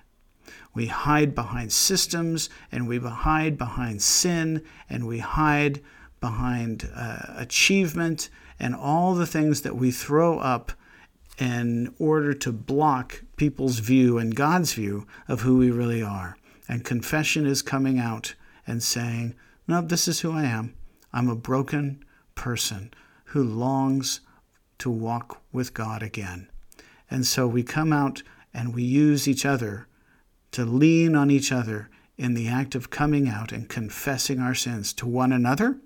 We 0.73 0.87
hide 0.87 1.35
behind 1.35 1.73
systems, 1.73 2.49
and 2.73 2.89
we 2.89 2.99
hide 2.99 3.59
behind 3.59 4.03
sin, 4.03 4.65
and 4.89 5.07
we 5.07 5.19
hide 5.19 5.83
behind 6.21 6.91
uh, 6.95 7.35
achievement, 7.37 8.29
and 8.59 8.75
all 8.75 9.15
the 9.15 9.27
things 9.27 9.63
that 9.63 9.77
we 9.77 9.91
throw 9.91 10.39
up 10.39 10.73
in 11.39 11.95
order 11.99 12.35
to 12.35 12.53
block 12.53 13.23
people's 13.37 13.79
view 13.79 14.19
and 14.19 14.37
God's 14.37 14.75
view 14.75 15.07
of 15.27 15.41
who 15.41 15.57
we 15.57 15.71
really 15.71 16.03
are. 16.03 16.37
And 16.69 16.85
confession 16.85 17.47
is 17.47 17.63
coming 17.63 17.99
out 17.99 18.35
and 18.67 18.83
saying, 18.83 19.35
No, 19.67 19.81
this 19.81 20.07
is 20.07 20.21
who 20.21 20.33
I 20.33 20.45
am. 20.45 20.75
I'm 21.13 21.29
a 21.29 21.35
broken, 21.35 22.05
person 22.35 22.93
who 23.27 23.43
longs 23.43 24.21
to 24.79 24.91
walk 24.91 25.41
with 25.53 25.75
God 25.75 26.03
again. 26.03 26.49
And 27.11 27.27
so 27.27 27.47
we 27.47 27.63
come 27.63 27.93
out 27.93 28.23
and 28.53 28.75
we 28.75 28.83
use 28.83 29.27
each 29.27 29.45
other 29.45 29.87
to 30.53 30.65
lean 30.65 31.15
on 31.15 31.31
each 31.31 31.53
other 31.53 31.89
in 32.17 32.35
the 32.35 32.49
act 32.49 32.75
of 32.75 32.91
coming 32.91 33.29
out 33.29 33.53
and 33.53 33.69
confessing 33.69 34.41
our 34.41 34.55
sins 34.55 34.93
to 34.95 35.07
one 35.07 35.33
another. 35.33 35.79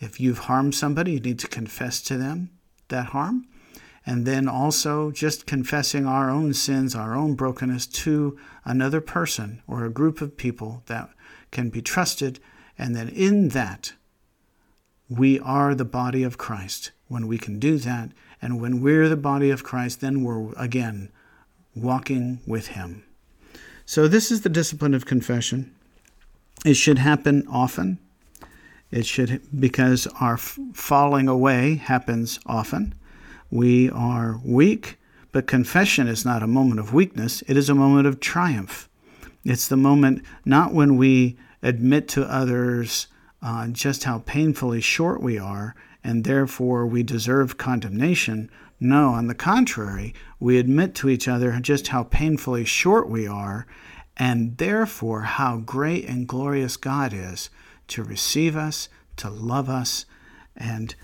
If 0.00 0.18
you've 0.18 0.38
harmed 0.40 0.74
somebody, 0.74 1.12
you 1.12 1.20
need 1.20 1.38
to 1.40 1.46
confess 1.46 2.00
to 2.02 2.16
them 2.16 2.50
that 2.88 3.06
harm. 3.06 3.46
And 4.06 4.26
then 4.26 4.48
also 4.48 5.10
just 5.10 5.46
confessing 5.46 6.06
our 6.06 6.30
own 6.30 6.54
sins, 6.54 6.94
our 6.94 7.14
own 7.14 7.34
brokenness 7.34 7.86
to 7.86 8.38
another 8.64 9.02
person 9.02 9.62
or 9.68 9.84
a 9.84 9.90
group 9.90 10.22
of 10.22 10.38
people 10.38 10.82
that 10.86 11.10
can 11.50 11.68
be 11.68 11.82
trusted. 11.82 12.40
And 12.78 12.96
then 12.96 13.10
in 13.10 13.50
that, 13.50 13.92
we 15.08 15.38
are 15.40 15.74
the 15.74 15.84
body 15.84 16.22
of 16.22 16.38
Christ. 16.38 16.92
When 17.08 17.26
we 17.26 17.36
can 17.36 17.58
do 17.58 17.76
that, 17.78 18.10
and 18.40 18.60
when 18.60 18.80
we're 18.80 19.08
the 19.08 19.16
body 19.16 19.50
of 19.50 19.64
Christ, 19.64 20.00
then 20.00 20.22
we're 20.22 20.52
again 20.56 21.10
walking 21.74 22.40
with 22.46 22.68
Him. 22.68 23.04
So, 23.84 24.06
this 24.06 24.30
is 24.30 24.42
the 24.42 24.48
discipline 24.48 24.94
of 24.94 25.04
confession. 25.04 25.74
It 26.64 26.74
should 26.74 26.98
happen 26.98 27.46
often. 27.48 27.98
It 28.90 29.06
should, 29.06 29.40
because 29.58 30.08
our 30.20 30.36
falling 30.36 31.28
away 31.28 31.76
happens 31.76 32.40
often. 32.44 32.94
We 33.50 33.88
are 33.90 34.40
weak, 34.44 34.98
but 35.32 35.46
confession 35.46 36.08
is 36.08 36.24
not 36.24 36.42
a 36.42 36.48
moment 36.48 36.80
of 36.80 36.92
weakness, 36.92 37.42
it 37.46 37.56
is 37.56 37.68
a 37.68 37.74
moment 37.74 38.08
of 38.08 38.18
triumph. 38.18 38.88
It's 39.44 39.68
the 39.68 39.76
moment 39.76 40.24
not 40.44 40.74
when 40.74 40.96
we 40.96 41.38
admit 41.62 42.08
to 42.08 42.24
others 42.24 43.06
uh, 43.42 43.68
just 43.68 44.04
how 44.04 44.18
painfully 44.26 44.80
short 44.80 45.22
we 45.22 45.38
are, 45.38 45.74
and 46.02 46.24
therefore 46.24 46.86
we 46.86 47.02
deserve 47.02 47.58
condemnation. 47.58 48.50
No, 48.80 49.10
on 49.10 49.28
the 49.28 49.34
contrary, 49.34 50.14
we 50.40 50.58
admit 50.58 50.94
to 50.96 51.08
each 51.08 51.28
other 51.28 51.58
just 51.60 51.88
how 51.88 52.04
painfully 52.04 52.64
short 52.64 53.08
we 53.08 53.26
are, 53.26 53.66
and 54.16 54.58
therefore 54.58 55.22
how 55.22 55.58
great 55.58 56.06
and 56.06 56.26
glorious 56.26 56.76
God 56.76 57.12
is 57.14 57.50
to 57.90 58.02
receive 58.02 58.56
us, 58.56 58.88
to 59.16 59.30
love 59.30 59.68
us, 59.68 60.06
and 60.56 60.94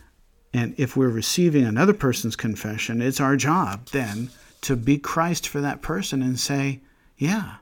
and 0.52 0.74
if 0.78 0.96
we're 0.96 1.08
receiving 1.08 1.64
another 1.64 1.92
person's 1.92 2.36
confession, 2.36 3.02
it's 3.02 3.20
our 3.20 3.36
job 3.36 3.88
then 3.90 4.30
to 4.62 4.74
be 4.74 4.96
Christ 4.96 5.46
for 5.46 5.60
that 5.60 5.82
person 5.82 6.22
and 6.22 6.40
say, 6.40 6.80
Yeah, 7.18 7.56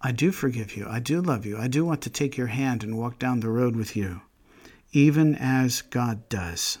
I 0.00 0.12
do 0.12 0.32
forgive 0.32 0.76
you. 0.76 0.86
I 0.88 1.00
do 1.00 1.20
love 1.20 1.44
you. 1.44 1.58
I 1.58 1.68
do 1.68 1.84
want 1.84 2.00
to 2.02 2.10
take 2.10 2.36
your 2.36 2.46
hand 2.46 2.82
and 2.82 2.96
walk 2.96 3.18
down 3.18 3.40
the 3.40 3.50
road 3.50 3.76
with 3.76 3.94
you, 3.94 4.22
even 4.92 5.34
as 5.34 5.82
God 5.82 6.28
does. 6.28 6.78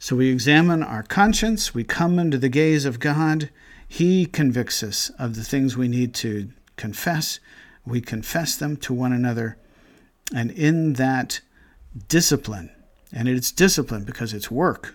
So 0.00 0.16
we 0.16 0.30
examine 0.30 0.82
our 0.82 1.02
conscience, 1.02 1.74
we 1.74 1.84
come 1.84 2.18
into 2.18 2.38
the 2.38 2.48
gaze 2.48 2.84
of 2.84 2.98
God. 2.98 3.50
He 3.86 4.24
convicts 4.24 4.82
us 4.82 5.10
of 5.18 5.36
the 5.36 5.44
things 5.44 5.76
we 5.76 5.88
need 5.88 6.14
to 6.14 6.50
confess. 6.76 7.38
We 7.84 8.00
confess 8.00 8.56
them 8.56 8.76
to 8.78 8.94
one 8.94 9.12
another. 9.12 9.58
And 10.34 10.50
in 10.50 10.94
that 10.94 11.40
discipline, 12.08 12.70
and 13.12 13.28
it's 13.28 13.50
discipline 13.50 14.04
because 14.04 14.32
it's 14.32 14.50
work, 14.50 14.94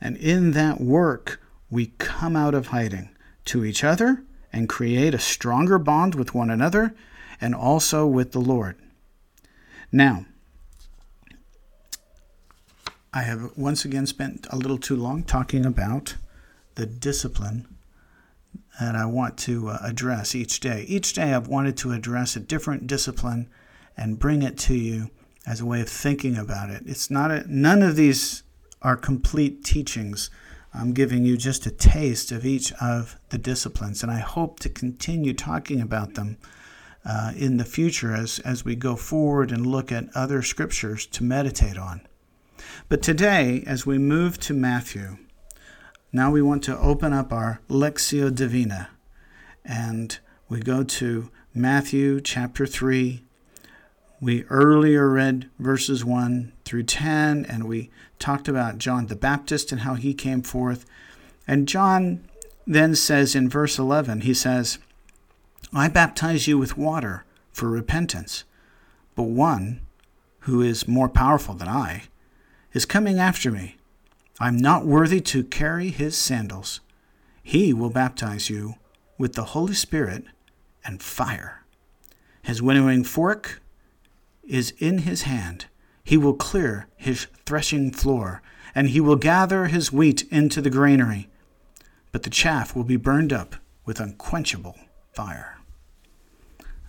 and 0.00 0.16
in 0.16 0.52
that 0.52 0.80
work, 0.80 1.40
we 1.70 1.86
come 1.98 2.36
out 2.36 2.54
of 2.54 2.68
hiding 2.68 3.10
to 3.46 3.64
each 3.64 3.84
other 3.84 4.24
and 4.52 4.68
create 4.68 5.14
a 5.14 5.18
stronger 5.18 5.78
bond 5.78 6.14
with 6.14 6.34
one 6.34 6.50
another 6.50 6.94
and 7.40 7.54
also 7.54 8.06
with 8.06 8.32
the 8.32 8.40
Lord. 8.40 8.76
Now, 9.90 10.26
I 13.12 13.22
have 13.22 13.56
once 13.56 13.84
again 13.84 14.06
spent 14.06 14.46
a 14.50 14.56
little 14.56 14.78
too 14.78 14.96
long 14.96 15.22
talking 15.22 15.64
about 15.64 16.16
the 16.74 16.86
discipline 16.86 17.66
that 18.80 18.96
I 18.96 19.06
want 19.06 19.38
to 19.38 19.68
uh, 19.68 19.78
address 19.82 20.34
each 20.34 20.58
day. 20.58 20.84
Each 20.88 21.12
day 21.12 21.32
I've 21.32 21.46
wanted 21.46 21.76
to 21.78 21.92
address 21.92 22.34
a 22.34 22.40
different 22.40 22.86
discipline 22.88 23.48
and 23.96 24.18
bring 24.18 24.42
it 24.42 24.58
to 24.58 24.74
you 24.74 25.10
as 25.46 25.60
a 25.60 25.66
way 25.66 25.80
of 25.80 25.88
thinking 25.88 26.36
about 26.36 26.70
it. 26.70 26.82
It's 26.86 27.10
not 27.10 27.30
a, 27.30 27.44
none 27.46 27.82
of 27.82 27.96
these 27.96 28.42
are 28.82 28.96
complete 28.96 29.64
teachings 29.64 30.30
I'm 30.76 30.92
giving 30.92 31.24
you 31.24 31.36
just 31.36 31.66
a 31.66 31.70
taste 31.70 32.32
of 32.32 32.44
each 32.44 32.72
of 32.74 33.16
the 33.28 33.38
disciplines, 33.38 34.02
and 34.02 34.10
I 34.10 34.18
hope 34.18 34.58
to 34.60 34.68
continue 34.68 35.32
talking 35.32 35.80
about 35.80 36.14
them 36.14 36.36
uh, 37.04 37.32
in 37.36 37.58
the 37.58 37.64
future 37.64 38.12
as, 38.12 38.40
as 38.40 38.64
we 38.64 38.74
go 38.74 38.96
forward 38.96 39.52
and 39.52 39.64
look 39.64 39.92
at 39.92 40.08
other 40.16 40.42
scriptures 40.42 41.06
to 41.06 41.22
meditate 41.22 41.78
on. 41.78 42.00
But 42.88 43.02
today, 43.02 43.62
as 43.66 43.86
we 43.86 43.98
move 43.98 44.40
to 44.40 44.54
Matthew, 44.54 45.18
now 46.12 46.32
we 46.32 46.42
want 46.42 46.64
to 46.64 46.78
open 46.78 47.12
up 47.12 47.32
our 47.32 47.60
Lectio 47.68 48.34
Divina, 48.34 48.90
and 49.64 50.18
we 50.48 50.58
go 50.58 50.82
to 50.82 51.30
Matthew 51.54 52.20
chapter 52.20 52.66
3, 52.66 53.24
we 54.24 54.42
earlier 54.44 55.10
read 55.10 55.50
verses 55.58 56.02
1 56.02 56.50
through 56.64 56.84
10, 56.84 57.44
and 57.44 57.64
we 57.64 57.90
talked 58.18 58.48
about 58.48 58.78
John 58.78 59.08
the 59.08 59.16
Baptist 59.16 59.70
and 59.70 59.82
how 59.82 59.96
he 59.96 60.14
came 60.14 60.40
forth. 60.40 60.86
And 61.46 61.68
John 61.68 62.26
then 62.66 62.94
says 62.94 63.34
in 63.34 63.50
verse 63.50 63.78
11, 63.78 64.22
he 64.22 64.32
says, 64.32 64.78
I 65.74 65.88
baptize 65.88 66.48
you 66.48 66.56
with 66.56 66.78
water 66.78 67.26
for 67.52 67.68
repentance, 67.68 68.44
but 69.14 69.24
one 69.24 69.82
who 70.40 70.62
is 70.62 70.88
more 70.88 71.10
powerful 71.10 71.54
than 71.54 71.68
I 71.68 72.04
is 72.72 72.86
coming 72.86 73.18
after 73.18 73.50
me. 73.50 73.76
I'm 74.40 74.56
not 74.56 74.86
worthy 74.86 75.20
to 75.20 75.44
carry 75.44 75.90
his 75.90 76.16
sandals. 76.16 76.80
He 77.42 77.74
will 77.74 77.90
baptize 77.90 78.48
you 78.48 78.76
with 79.18 79.34
the 79.34 79.44
Holy 79.44 79.74
Spirit 79.74 80.24
and 80.82 81.02
fire. 81.02 81.62
His 82.40 82.62
winnowing 82.62 83.04
fork 83.04 83.60
is 84.46 84.72
in 84.78 84.98
his 84.98 85.22
hand. 85.22 85.66
He 86.02 86.16
will 86.16 86.34
clear 86.34 86.88
his 86.96 87.26
threshing 87.46 87.90
floor, 87.90 88.42
and 88.74 88.88
he 88.88 89.00
will 89.00 89.16
gather 89.16 89.66
his 89.66 89.92
wheat 89.92 90.30
into 90.30 90.60
the 90.60 90.70
granary. 90.70 91.28
But 92.12 92.22
the 92.22 92.30
chaff 92.30 92.76
will 92.76 92.84
be 92.84 92.96
burned 92.96 93.32
up 93.32 93.56
with 93.84 94.00
unquenchable 94.00 94.76
fire. 95.12 95.58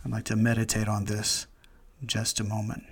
I'd 0.04 0.12
like 0.12 0.26
to 0.26 0.36
meditate 0.36 0.88
on 0.88 1.06
this 1.06 1.48
just 2.06 2.40
a 2.40 2.44
moment 2.44 2.84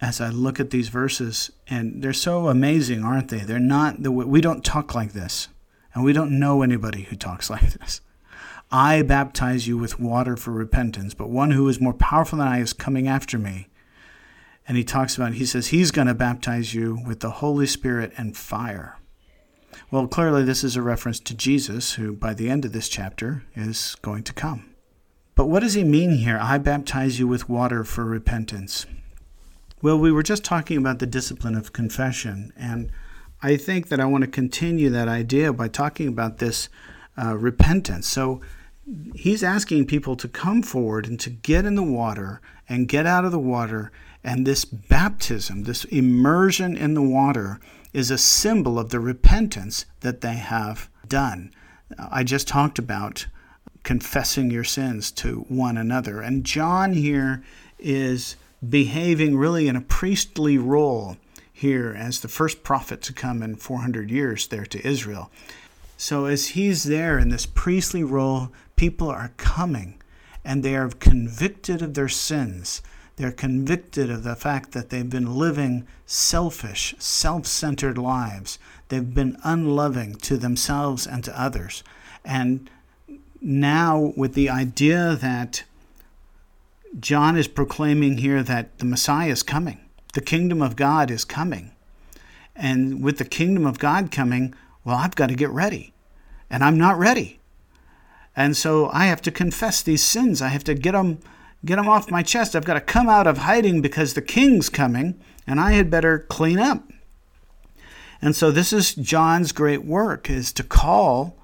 as 0.00 0.20
I 0.20 0.30
look 0.30 0.58
at 0.58 0.70
these 0.70 0.88
verses, 0.88 1.50
and 1.68 2.02
they're 2.02 2.12
so 2.12 2.48
amazing, 2.48 3.04
aren't 3.04 3.28
they? 3.28 3.40
They're 3.40 3.58
not 3.58 4.02
the 4.02 4.10
we 4.10 4.40
don't 4.40 4.64
talk 4.64 4.94
like 4.94 5.12
this, 5.12 5.48
and 5.94 6.02
we 6.02 6.12
don't 6.12 6.38
know 6.38 6.62
anybody 6.62 7.02
who 7.02 7.16
talks 7.16 7.50
like 7.50 7.72
this. 7.74 8.00
I 8.72 9.02
baptize 9.02 9.66
you 9.66 9.76
with 9.76 9.98
water 9.98 10.36
for 10.36 10.52
repentance, 10.52 11.12
but 11.12 11.28
one 11.28 11.50
who 11.50 11.68
is 11.68 11.80
more 11.80 11.94
powerful 11.94 12.38
than 12.38 12.46
I 12.46 12.60
is 12.60 12.72
coming 12.72 13.08
after 13.08 13.36
me. 13.36 13.68
And 14.68 14.76
he 14.76 14.84
talks 14.84 15.16
about, 15.16 15.34
he 15.34 15.46
says, 15.46 15.68
he's 15.68 15.90
going 15.90 16.06
to 16.06 16.14
baptize 16.14 16.72
you 16.72 17.00
with 17.04 17.20
the 17.20 17.30
Holy 17.30 17.66
Spirit 17.66 18.12
and 18.16 18.36
fire. 18.36 18.96
Well, 19.90 20.06
clearly, 20.06 20.44
this 20.44 20.62
is 20.62 20.76
a 20.76 20.82
reference 20.82 21.18
to 21.20 21.34
Jesus, 21.34 21.94
who 21.94 22.12
by 22.12 22.34
the 22.34 22.48
end 22.48 22.64
of 22.64 22.72
this 22.72 22.88
chapter 22.88 23.42
is 23.56 23.96
going 24.02 24.22
to 24.24 24.32
come. 24.32 24.74
But 25.34 25.46
what 25.46 25.60
does 25.60 25.74
he 25.74 25.82
mean 25.82 26.18
here? 26.18 26.38
I 26.40 26.58
baptize 26.58 27.18
you 27.18 27.26
with 27.26 27.48
water 27.48 27.82
for 27.82 28.04
repentance. 28.04 28.86
Well, 29.82 29.98
we 29.98 30.12
were 30.12 30.22
just 30.22 30.44
talking 30.44 30.76
about 30.76 30.98
the 31.00 31.06
discipline 31.06 31.56
of 31.56 31.72
confession, 31.72 32.52
and 32.56 32.92
I 33.42 33.56
think 33.56 33.88
that 33.88 33.98
I 33.98 34.04
want 34.04 34.22
to 34.22 34.30
continue 34.30 34.90
that 34.90 35.08
idea 35.08 35.52
by 35.52 35.68
talking 35.68 36.06
about 36.06 36.38
this 36.38 36.68
uh, 37.20 37.36
repentance. 37.36 38.06
So 38.06 38.40
he's 39.14 39.42
asking 39.42 39.86
people 39.86 40.16
to 40.16 40.28
come 40.28 40.62
forward 40.62 41.06
and 41.06 41.18
to 41.20 41.30
get 41.30 41.64
in 41.64 41.74
the 41.74 41.82
water 41.82 42.40
and 42.68 42.88
get 42.88 43.06
out 43.06 43.24
of 43.24 43.32
the 43.32 43.38
water. 43.38 43.90
And 44.22 44.46
this 44.46 44.64
baptism, 44.64 45.64
this 45.64 45.84
immersion 45.84 46.76
in 46.76 46.94
the 46.94 47.02
water, 47.02 47.60
is 47.92 48.10
a 48.10 48.18
symbol 48.18 48.78
of 48.78 48.90
the 48.90 49.00
repentance 49.00 49.86
that 50.00 50.20
they 50.20 50.34
have 50.34 50.88
done. 51.08 51.52
I 51.98 52.22
just 52.22 52.46
talked 52.46 52.78
about 52.78 53.26
confessing 53.82 54.50
your 54.50 54.64
sins 54.64 55.10
to 55.12 55.44
one 55.48 55.76
another. 55.76 56.20
And 56.20 56.44
John 56.44 56.92
here 56.92 57.42
is 57.78 58.36
behaving 58.66 59.36
really 59.36 59.68
in 59.68 59.76
a 59.76 59.80
priestly 59.80 60.58
role 60.58 61.16
here 61.52 61.94
as 61.96 62.20
the 62.20 62.28
first 62.28 62.62
prophet 62.62 63.02
to 63.02 63.12
come 63.12 63.42
in 63.42 63.56
400 63.56 64.10
years 64.10 64.46
there 64.48 64.66
to 64.66 64.86
Israel. 64.86 65.30
So, 65.96 66.24
as 66.24 66.48
he's 66.48 66.84
there 66.84 67.18
in 67.18 67.28
this 67.28 67.44
priestly 67.44 68.02
role, 68.02 68.50
people 68.80 69.10
are 69.10 69.34
coming 69.36 70.00
and 70.42 70.62
they 70.62 70.74
are 70.74 70.88
convicted 70.88 71.82
of 71.82 71.92
their 71.92 72.08
sins. 72.08 72.80
They're 73.16 73.30
convicted 73.30 74.08
of 74.08 74.22
the 74.22 74.34
fact 74.34 74.72
that 74.72 74.88
they've 74.88 75.10
been 75.10 75.36
living 75.36 75.86
selfish, 76.06 76.94
self 76.98 77.46
centered 77.46 77.98
lives. 77.98 78.58
They've 78.88 79.14
been 79.14 79.36
unloving 79.44 80.14
to 80.22 80.38
themselves 80.38 81.06
and 81.06 81.22
to 81.24 81.38
others. 81.38 81.84
And 82.24 82.70
now, 83.42 84.14
with 84.16 84.32
the 84.32 84.48
idea 84.48 85.14
that 85.14 85.64
John 86.98 87.36
is 87.36 87.48
proclaiming 87.48 88.16
here 88.16 88.42
that 88.42 88.78
the 88.78 88.86
Messiah 88.86 89.28
is 89.28 89.42
coming. 89.42 89.80
The 90.14 90.22
kingdom 90.22 90.62
of 90.62 90.76
God 90.76 91.10
is 91.10 91.26
coming. 91.26 91.72
And 92.56 93.02
with 93.02 93.18
the 93.18 93.26
kingdom 93.26 93.66
of 93.66 93.78
God 93.78 94.10
coming, 94.10 94.54
well, 94.86 94.96
I've 94.96 95.16
got 95.16 95.26
to 95.26 95.34
get 95.34 95.50
ready. 95.50 95.92
And 96.48 96.64
I'm 96.64 96.78
not 96.78 96.98
ready. 96.98 97.39
And 98.36 98.56
so 98.56 98.88
I 98.92 99.06
have 99.06 99.22
to 99.22 99.30
confess 99.30 99.82
these 99.82 100.02
sins. 100.02 100.40
I 100.40 100.48
have 100.48 100.64
to 100.64 100.74
get 100.74 100.92
them 100.92 101.18
get 101.64 101.76
them 101.76 101.88
off 101.88 102.10
my 102.10 102.22
chest. 102.22 102.56
I've 102.56 102.64
got 102.64 102.74
to 102.74 102.80
come 102.80 103.08
out 103.08 103.26
of 103.26 103.38
hiding 103.38 103.82
because 103.82 104.14
the 104.14 104.22
king's 104.22 104.68
coming 104.68 105.20
and 105.46 105.60
I 105.60 105.72
had 105.72 105.90
better 105.90 106.18
clean 106.18 106.58
up. 106.58 106.90
And 108.22 108.34
so 108.36 108.50
this 108.50 108.72
is 108.72 108.94
John's 108.94 109.52
great 109.52 109.84
work 109.84 110.30
is 110.30 110.52
to 110.54 110.62
call 110.62 111.36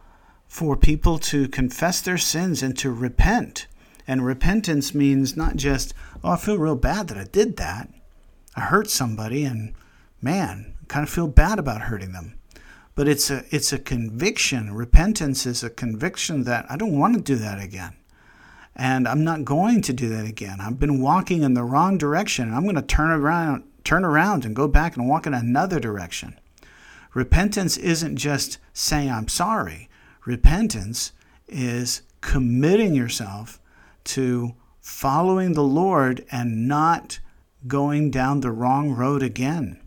for 0.49 0.77
people 0.77 1.18
to 1.18 1.49
confess 1.49 2.01
their 2.01 2.18
sins 2.18 2.62
and 2.62 2.77
to 2.79 2.90
repent. 2.90 3.66
And 4.07 4.25
repentance 4.25 4.94
means 4.94 5.37
not 5.37 5.57
just, 5.57 5.92
oh, 6.22 6.33
I 6.33 6.37
feel 6.37 6.59
real 6.59 6.77
bad 6.77 7.09
that 7.09 7.18
I 7.18 7.25
did 7.25 7.57
that. 7.57 7.90
I 8.55 8.61
hurt 8.61 8.88
somebody 8.88 9.44
and 9.44 9.75
man, 10.22 10.75
I 10.81 10.85
kind 10.87 11.03
of 11.03 11.11
feel 11.11 11.29
bad 11.29 11.59
about 11.59 11.83
hurting 11.83 12.12
them. 12.12 12.36
But 12.96 13.06
it's 13.06 13.30
a 13.30 13.44
it's 13.50 13.72
a 13.72 13.78
conviction. 13.78 14.74
Repentance 14.74 15.46
is 15.46 15.62
a 15.62 15.70
conviction 15.70 16.42
that 16.44 16.66
I 16.68 16.76
don't 16.76 16.98
want 16.98 17.14
to 17.14 17.20
do 17.20 17.37
that 17.37 17.62
again. 17.62 17.94
And 18.74 19.06
I'm 19.06 19.22
not 19.22 19.44
going 19.44 19.82
to 19.82 19.92
do 19.92 20.09
that 20.09 20.26
again. 20.26 20.61
I've 20.61 20.80
been 20.80 21.00
walking 21.00 21.42
in 21.42 21.54
the 21.54 21.62
wrong 21.62 21.98
direction 21.98 22.48
and 22.48 22.56
I'm 22.56 22.64
going 22.64 22.74
to 22.74 22.82
turn 22.82 23.11
around 23.11 23.64
turn 23.85 24.04
around 24.04 24.44
and 24.44 24.56
go 24.56 24.66
back 24.66 24.96
and 24.96 25.09
walk 25.09 25.26
in 25.26 25.35
another 25.35 25.78
direction. 25.78 26.40
Repentance 27.14 27.76
isn't 27.76 28.16
just 28.16 28.59
saying 28.72 29.11
I'm 29.11 29.28
sorry. 29.28 29.88
Repentance 30.24 31.12
is 31.48 32.02
committing 32.22 32.94
yourself 32.94 33.61
to 34.04 34.54
following 34.80 35.52
the 35.52 35.62
Lord 35.62 36.24
and 36.30 36.66
not 36.66 37.20
going 37.66 38.11
down 38.11 38.40
the 38.40 38.50
wrong 38.50 38.90
road 38.92 39.22
again. 39.22 39.80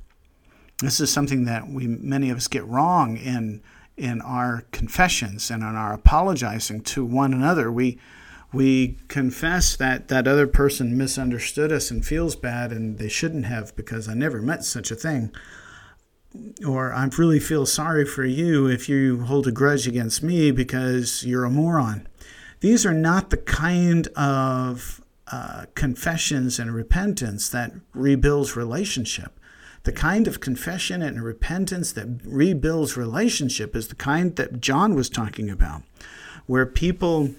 This 0.81 0.99
is 0.99 1.11
something 1.11 1.45
that 1.45 1.67
we 1.67 1.87
many 1.87 2.29
of 2.29 2.37
us 2.37 2.47
get 2.47 2.65
wrong 2.65 3.17
in 3.17 3.61
in 3.97 4.21
our 4.21 4.63
confessions 4.71 5.51
and 5.51 5.61
in 5.61 5.75
our 5.75 5.93
apologizing 5.93 6.81
to 6.81 7.03
one 7.03 7.33
another. 7.33 7.71
We 7.71 7.99
we 8.53 8.97
confess 9.09 9.75
that 9.75 10.07
that 10.07 10.27
other 10.27 10.47
person 10.47 10.97
misunderstood 10.97 11.71
us 11.71 11.91
and 11.91 12.03
feels 12.03 12.35
bad 12.35 12.71
and 12.71 12.97
they 12.97 13.09
shouldn't 13.09 13.45
have 13.45 13.75
because 13.75 14.07
I 14.07 14.13
never 14.13 14.41
meant 14.41 14.63
such 14.63 14.89
a 14.89 14.95
thing. 14.95 15.31
Or 16.65 16.93
I 16.93 17.07
really 17.17 17.39
feel 17.39 17.65
sorry 17.65 18.05
for 18.05 18.23
you 18.23 18.67
if 18.67 18.87
you 18.87 19.21
hold 19.23 19.47
a 19.47 19.51
grudge 19.51 19.87
against 19.87 20.23
me 20.23 20.51
because 20.51 21.23
you're 21.25 21.43
a 21.43 21.49
moron. 21.49 22.07
These 22.61 22.85
are 22.85 22.93
not 22.93 23.29
the 23.29 23.37
kind 23.37 24.07
of 24.15 25.01
uh, 25.31 25.65
confessions 25.75 26.59
and 26.59 26.73
repentance 26.73 27.49
that 27.49 27.73
rebuilds 27.93 28.55
relationship. 28.55 29.38
The 29.83 29.91
kind 29.91 30.27
of 30.27 30.39
confession 30.39 31.01
and 31.01 31.23
repentance 31.23 31.91
that 31.93 32.07
rebuilds 32.25 32.97
relationship 32.97 33.75
is 33.75 33.87
the 33.87 33.95
kind 33.95 34.35
that 34.35 34.61
John 34.61 34.95
was 34.95 35.09
talking 35.09 35.49
about, 35.49 35.83
where 36.45 36.65
people 36.65 37.29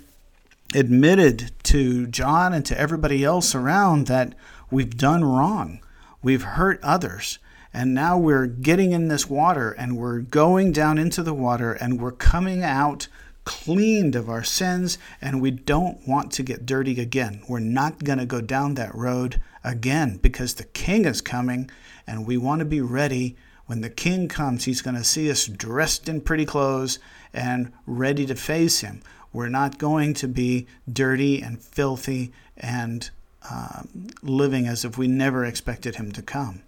admitted 0.74 1.52
to 1.64 2.06
John 2.06 2.52
and 2.52 2.64
to 2.66 2.78
everybody 2.78 3.24
else 3.24 3.54
around 3.54 4.06
that 4.06 4.34
we've 4.70 4.96
done 4.96 5.24
wrong, 5.24 5.80
we've 6.22 6.42
hurt 6.42 6.80
others, 6.82 7.38
and 7.72 7.94
now 7.94 8.18
we're 8.18 8.46
getting 8.46 8.92
in 8.92 9.08
this 9.08 9.28
water 9.28 9.70
and 9.72 9.96
we're 9.96 10.20
going 10.20 10.72
down 10.72 10.98
into 10.98 11.22
the 11.22 11.34
water 11.34 11.72
and 11.72 12.00
we're 12.00 12.10
coming 12.12 12.64
out 12.64 13.06
cleaned 13.44 14.16
of 14.16 14.28
our 14.28 14.44
sins 14.44 14.98
and 15.20 15.40
we 15.40 15.50
don't 15.50 16.06
want 16.06 16.32
to 16.32 16.42
get 16.42 16.66
dirty 16.66 17.00
again. 17.00 17.42
We're 17.48 17.60
not 17.60 18.04
going 18.04 18.18
to 18.18 18.26
go 18.26 18.40
down 18.40 18.74
that 18.74 18.94
road 18.94 19.40
again 19.62 20.18
because 20.20 20.54
the 20.54 20.64
king 20.64 21.04
is 21.04 21.20
coming 21.20 21.70
and 22.10 22.26
we 22.26 22.36
want 22.36 22.58
to 22.58 22.64
be 22.64 22.80
ready. 22.80 23.36
When 23.66 23.82
the 23.82 23.88
king 23.88 24.26
comes, 24.26 24.64
he's 24.64 24.82
going 24.82 24.96
to 24.96 25.04
see 25.04 25.30
us 25.30 25.46
dressed 25.46 26.08
in 26.08 26.22
pretty 26.22 26.44
clothes 26.44 26.98
and 27.32 27.72
ready 27.86 28.26
to 28.26 28.34
face 28.34 28.80
him. 28.80 29.00
We're 29.32 29.48
not 29.48 29.78
going 29.78 30.14
to 30.14 30.26
be 30.26 30.66
dirty 30.92 31.40
and 31.40 31.62
filthy 31.62 32.32
and 32.56 33.08
uh, 33.48 33.82
living 34.22 34.66
as 34.66 34.84
if 34.84 34.98
we 34.98 35.06
never 35.06 35.44
expected 35.44 35.96
him 35.96 36.10
to 36.12 36.20
come. 36.20 36.62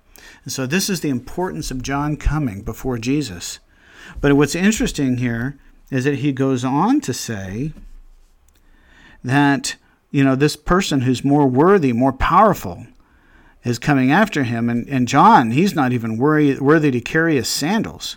And 0.44 0.52
so, 0.52 0.64
this 0.64 0.88
is 0.88 1.00
the 1.00 1.10
importance 1.10 1.72
of 1.72 1.82
John 1.82 2.16
coming 2.16 2.62
before 2.62 2.96
Jesus. 2.98 3.58
But 4.20 4.34
what's 4.34 4.54
interesting 4.54 5.16
here 5.16 5.58
is 5.90 6.04
that 6.04 6.18
he 6.18 6.32
goes 6.32 6.64
on 6.64 7.00
to 7.00 7.12
say 7.12 7.72
that, 9.24 9.74
you 10.12 10.22
know, 10.22 10.36
this 10.36 10.54
person 10.54 11.00
who's 11.00 11.24
more 11.24 11.48
worthy, 11.48 11.92
more 11.92 12.12
powerful, 12.12 12.86
is 13.64 13.78
coming 13.78 14.10
after 14.10 14.44
him. 14.44 14.68
And, 14.68 14.88
and 14.88 15.08
John, 15.08 15.50
he's 15.50 15.74
not 15.74 15.92
even 15.92 16.16
worthy, 16.16 16.58
worthy 16.58 16.90
to 16.90 17.00
carry 17.00 17.36
his 17.36 17.48
sandals. 17.48 18.16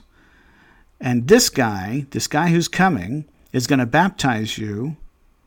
And 0.99 1.27
this 1.27 1.49
guy, 1.49 2.05
this 2.11 2.27
guy 2.27 2.49
who's 2.49 2.67
coming, 2.67 3.25
is 3.51 3.67
going 3.67 3.79
to 3.79 3.85
baptize 3.85 4.57
you, 4.57 4.97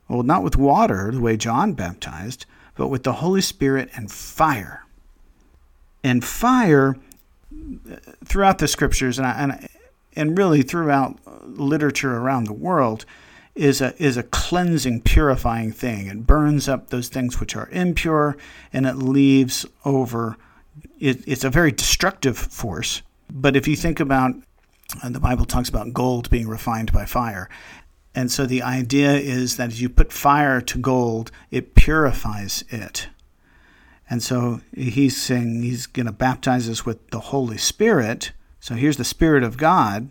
well, 0.09 0.23
not 0.23 0.43
with 0.43 0.57
water, 0.57 1.11
the 1.13 1.21
way 1.21 1.37
John 1.37 1.73
baptized, 1.73 2.47
but 2.77 2.89
with 2.89 3.03
the 3.03 3.15
Holy 3.15 3.41
Spirit 3.41 3.91
and 3.95 4.11
fire. 4.11 4.85
And 6.05 6.25
fire, 6.25 6.97
uh, 7.53 7.97
throughout 8.25 8.59
the 8.59 8.69
scriptures, 8.69 9.19
and, 9.19 9.27
I, 9.27 9.33
and 9.33 9.69
and 10.19 10.37
really 10.37 10.63
throughout 10.63 11.17
literature 11.47 12.17
around 12.17 12.45
the 12.45 12.53
world, 12.53 13.07
is 13.59 13.81
a 13.81 14.01
is 14.03 14.17
a 14.17 14.23
cleansing, 14.23 15.03
purifying 15.03 15.73
thing. 15.73 16.07
It 16.07 16.27
burns 16.27 16.69
up 16.69 16.91
those 16.91 17.09
things 17.09 17.41
which 17.41 17.57
are 17.57 17.69
impure, 17.71 18.37
and 18.73 18.87
it 18.87 18.97
leaves 18.97 19.67
over. 19.85 20.37
It, 20.99 21.27
it's 21.27 21.45
a 21.45 21.51
very 21.51 21.73
destructive 21.73 22.39
force. 22.39 23.03
But 23.31 23.57
if 23.57 23.67
you 23.67 23.77
think 23.77 24.01
about, 24.01 24.35
the 25.05 25.21
Bible 25.21 25.45
talks 25.45 25.69
about 25.69 25.93
gold 25.93 26.31
being 26.31 26.49
refined 26.49 26.93
by 26.93 27.05
fire, 27.05 27.51
and 28.15 28.31
so 28.31 28.47
the 28.47 28.63
idea 28.63 29.13
is 29.13 29.57
that 29.57 29.69
as 29.69 29.83
you 29.83 29.89
put 29.89 30.13
fire 30.13 30.61
to 30.61 30.79
gold, 30.79 31.31
it 31.51 31.75
purifies 31.75 32.65
it. 32.71 33.09
And 34.09 34.23
so 34.23 34.61
he's 34.75 35.21
saying 35.21 35.63
he's 35.63 35.87
going 35.87 36.07
to 36.07 36.13
baptize 36.13 36.69
us 36.69 36.87
with 36.87 37.11
the 37.11 37.21
Holy 37.21 37.59
Spirit. 37.59 38.33
So 38.61 38.75
here's 38.75 38.97
the 38.97 39.05
Spirit 39.05 39.43
of 39.43 39.59
God 39.59 40.11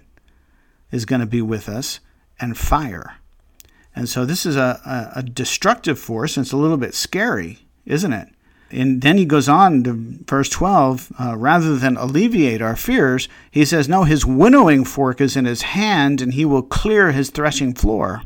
is 0.92 1.06
going 1.06 1.22
to 1.22 1.26
be 1.26 1.42
with 1.42 1.68
us, 1.68 2.00
and 2.40 2.58
fire. 2.58 3.18
And 3.98 4.08
so 4.08 4.26
this 4.26 4.46
is 4.46 4.56
a, 4.56 4.80
a, 5.16 5.20
a 5.20 5.24
destructive 5.24 5.98
force, 5.98 6.38
and 6.38 6.46
it's 6.46 6.54
a 6.54 6.58
little 6.58 6.78
bit 6.78 6.94
scary, 6.94 7.66
isn't 7.88 8.14
it? 8.14 8.30
And 8.70 9.02
then 9.02 9.18
he 9.18 9.26
goes 9.26 9.50
on 9.50 9.84
to 9.86 9.94
verse 10.28 10.50
12 10.50 11.12
uh, 11.20 11.36
rather 11.36 11.76
than 11.78 11.98
alleviate 11.98 12.62
our 12.62 12.76
fears, 12.76 13.28
he 13.50 13.66
says, 13.66 13.90
No, 13.90 14.04
his 14.04 14.24
winnowing 14.24 14.86
fork 14.86 15.20
is 15.20 15.36
in 15.36 15.46
his 15.46 15.64
hand, 15.64 16.22
and 16.22 16.36
he 16.36 16.46
will 16.46 16.62
clear 16.62 17.12
his 17.12 17.32
threshing 17.32 17.74
floor. 17.74 18.22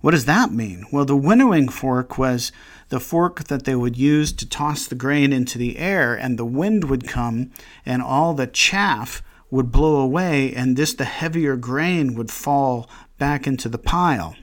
What 0.00 0.12
does 0.12 0.24
that 0.24 0.50
mean? 0.50 0.86
Well, 0.90 1.04
the 1.04 1.14
winnowing 1.14 1.68
fork 1.68 2.16
was 2.16 2.50
the 2.88 3.00
fork 3.00 3.44
that 3.48 3.64
they 3.64 3.74
would 3.74 3.98
use 3.98 4.32
to 4.32 4.48
toss 4.48 4.86
the 4.86 4.94
grain 4.94 5.30
into 5.30 5.58
the 5.58 5.76
air, 5.76 6.14
and 6.14 6.38
the 6.38 6.46
wind 6.46 6.84
would 6.84 7.06
come, 7.06 7.50
and 7.84 8.00
all 8.00 8.32
the 8.32 8.46
chaff 8.46 9.22
would 9.50 9.70
blow 9.70 9.96
away, 9.96 10.54
and 10.54 10.74
this, 10.74 10.94
the 10.94 11.04
heavier 11.04 11.56
grain, 11.56 12.14
would 12.14 12.30
fall 12.30 12.88
back 13.18 13.46
into 13.46 13.68
the 13.68 13.78
pile. 13.78 14.36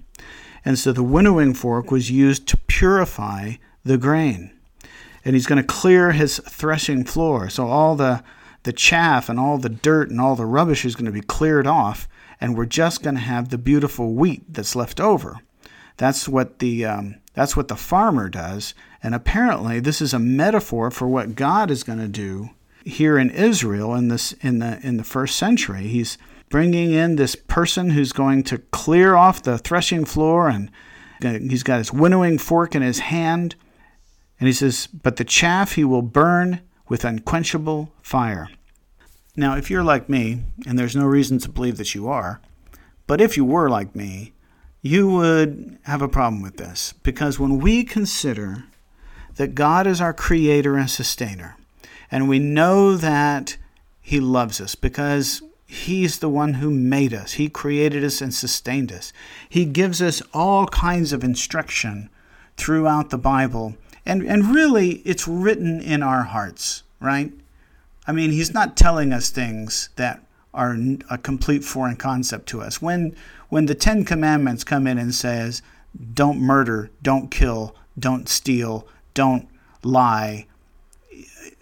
And 0.66 0.80
so 0.80 0.92
the 0.92 1.04
winnowing 1.04 1.54
fork 1.54 1.92
was 1.92 2.12
used 2.12 2.48
to 2.48 2.58
purify 2.58 3.54
the 3.84 3.98
grain. 3.98 4.52
And 5.26 5.36
he's 5.36 5.46
going 5.46 5.62
to 5.62 5.68
clear 5.68 6.12
his 6.12 6.40
threshing 6.40 7.06
floor. 7.06 7.50
So 7.50 7.68
all 7.68 7.96
the, 7.96 8.24
the 8.64 8.74
chaff 8.74 9.30
and 9.30 9.40
all 9.40 9.58
the 9.58 9.70
dirt 9.70 10.10
and 10.10 10.20
all 10.20 10.36
the 10.36 10.46
rubbish 10.46 10.86
is 10.86 10.96
going 10.96 11.06
to 11.06 11.12
be 11.12 11.22
cleared 11.22 11.68
off. 11.68 12.08
And 12.42 12.58
we're 12.58 12.66
just 12.66 13.04
going 13.04 13.16
to 13.16 13.22
have 13.22 13.50
the 13.50 13.58
beautiful 13.58 14.14
wheat 14.14 14.44
that's 14.50 14.76
left 14.76 15.00
over. 15.00 15.40
That's 15.98 16.28
what 16.28 16.60
the 16.60 16.86
um, 16.86 17.16
that's 17.34 17.56
what 17.56 17.68
the 17.68 17.76
farmer 17.76 18.30
does. 18.30 18.74
And 19.02 19.14
apparently, 19.14 19.80
this 19.80 20.02
is 20.02 20.14
a 20.14 20.20
metaphor 20.20 20.92
for 20.92 21.08
what 21.08 21.36
God 21.36 21.70
is 21.70 21.84
going 21.84 22.00
to 22.00 22.08
do 22.08 22.50
here 22.84 23.18
in 23.18 23.30
Israel 23.30 23.94
in 23.96 24.08
this 24.08 24.34
in 24.34 24.60
the 24.60 24.80
in 24.86 24.98
the 24.98 25.04
first 25.04 25.38
century. 25.38 25.88
He's 25.88 26.18
bringing 26.54 26.92
in 26.92 27.16
this 27.16 27.36
person 27.36 27.90
who's 27.90 28.12
going 28.12 28.44
to 28.44 28.60
clear 28.60 29.16
off 29.16 29.42
the 29.42 29.58
threshing 29.58 30.06
floor 30.06 30.48
and 30.48 30.70
he's 31.20 31.64
got 31.64 31.80
his 31.80 31.92
winnowing 31.92 32.38
fork 32.38 32.76
in 32.76 32.84
his 32.84 33.00
hand. 33.00 33.56
And 34.40 34.46
he 34.46 34.54
says, 34.54 34.86
But 34.86 35.16
the 35.16 35.24
chaff 35.24 35.72
he 35.72 35.84
will 35.84 36.04
burn 36.04 36.62
with 36.88 37.06
unquenchable 37.06 37.92
fire. 38.04 38.50
Now, 39.36 39.58
if 39.58 39.72
you're 39.72 39.84
like 39.84 40.10
me, 40.10 40.44
and 40.68 40.78
there's 40.78 40.96
no 40.96 41.08
reason 41.08 41.40
to 41.40 41.50
believe 41.50 41.78
that 41.78 41.96
you 41.96 42.08
are, 42.08 42.40
but 43.08 43.20
if 43.20 43.36
you 43.36 43.46
were 43.46 43.68
like 43.68 43.96
me, 43.96 44.34
you 44.84 45.10
would 45.10 45.80
have 45.86 46.04
a 46.04 46.08
problem 46.08 46.44
with 46.44 46.58
this. 46.58 46.94
Because 47.02 47.40
when 47.40 47.58
we 47.58 47.84
consider 47.84 48.66
that 49.38 49.56
God 49.56 49.88
is 49.88 50.00
our 50.00 50.14
creator 50.14 50.78
and 50.78 50.88
sustainer, 50.88 51.58
and 52.12 52.30
we 52.30 52.38
know 52.38 52.96
that 52.96 53.58
he 54.02 54.20
loves 54.20 54.62
us 54.62 54.76
because 54.76 55.42
He's 55.74 56.20
the 56.20 56.30
one 56.30 56.56
who 56.56 56.70
made 56.70 57.16
us. 57.16 57.34
He 57.34 57.50
created 57.50 58.04
us 58.04 58.22
and 58.22 58.32
sustained 58.32 58.92
us. 58.92 59.12
He 59.50 59.66
gives 59.66 60.04
us 60.04 60.22
all 60.32 60.68
kinds 60.68 61.12
of 61.12 61.24
instruction 61.24 62.10
throughout 62.58 63.10
the 63.10 63.18
Bible. 63.18 63.76
And, 64.06 64.22
and 64.22 64.54
really, 64.54 65.02
it's 65.04 65.28
written 65.28 65.82
in 65.82 66.04
our 66.04 66.24
hearts, 66.24 66.84
right? 67.00 67.34
I 68.06 68.12
mean, 68.12 68.30
He's 68.30 68.54
not 68.54 68.78
telling 68.78 69.12
us 69.12 69.32
things 69.32 69.90
that 69.96 70.24
are 70.54 70.78
a 71.10 71.18
complete 71.18 71.64
foreign 71.64 71.96
concept 71.96 72.48
to 72.50 72.62
us. 72.62 72.80
When, 72.80 73.16
when 73.50 73.66
the 73.66 73.74
Ten 73.74 74.06
Commandments 74.06 74.64
come 74.64 74.86
in 74.86 75.00
and 75.00 75.14
says, 75.16 75.64
don't 76.14 76.40
murder, 76.40 76.92
don't 77.02 77.32
kill, 77.32 77.76
don't 77.98 78.30
steal, 78.30 78.88
don't 79.16 79.48
lie, 79.82 80.46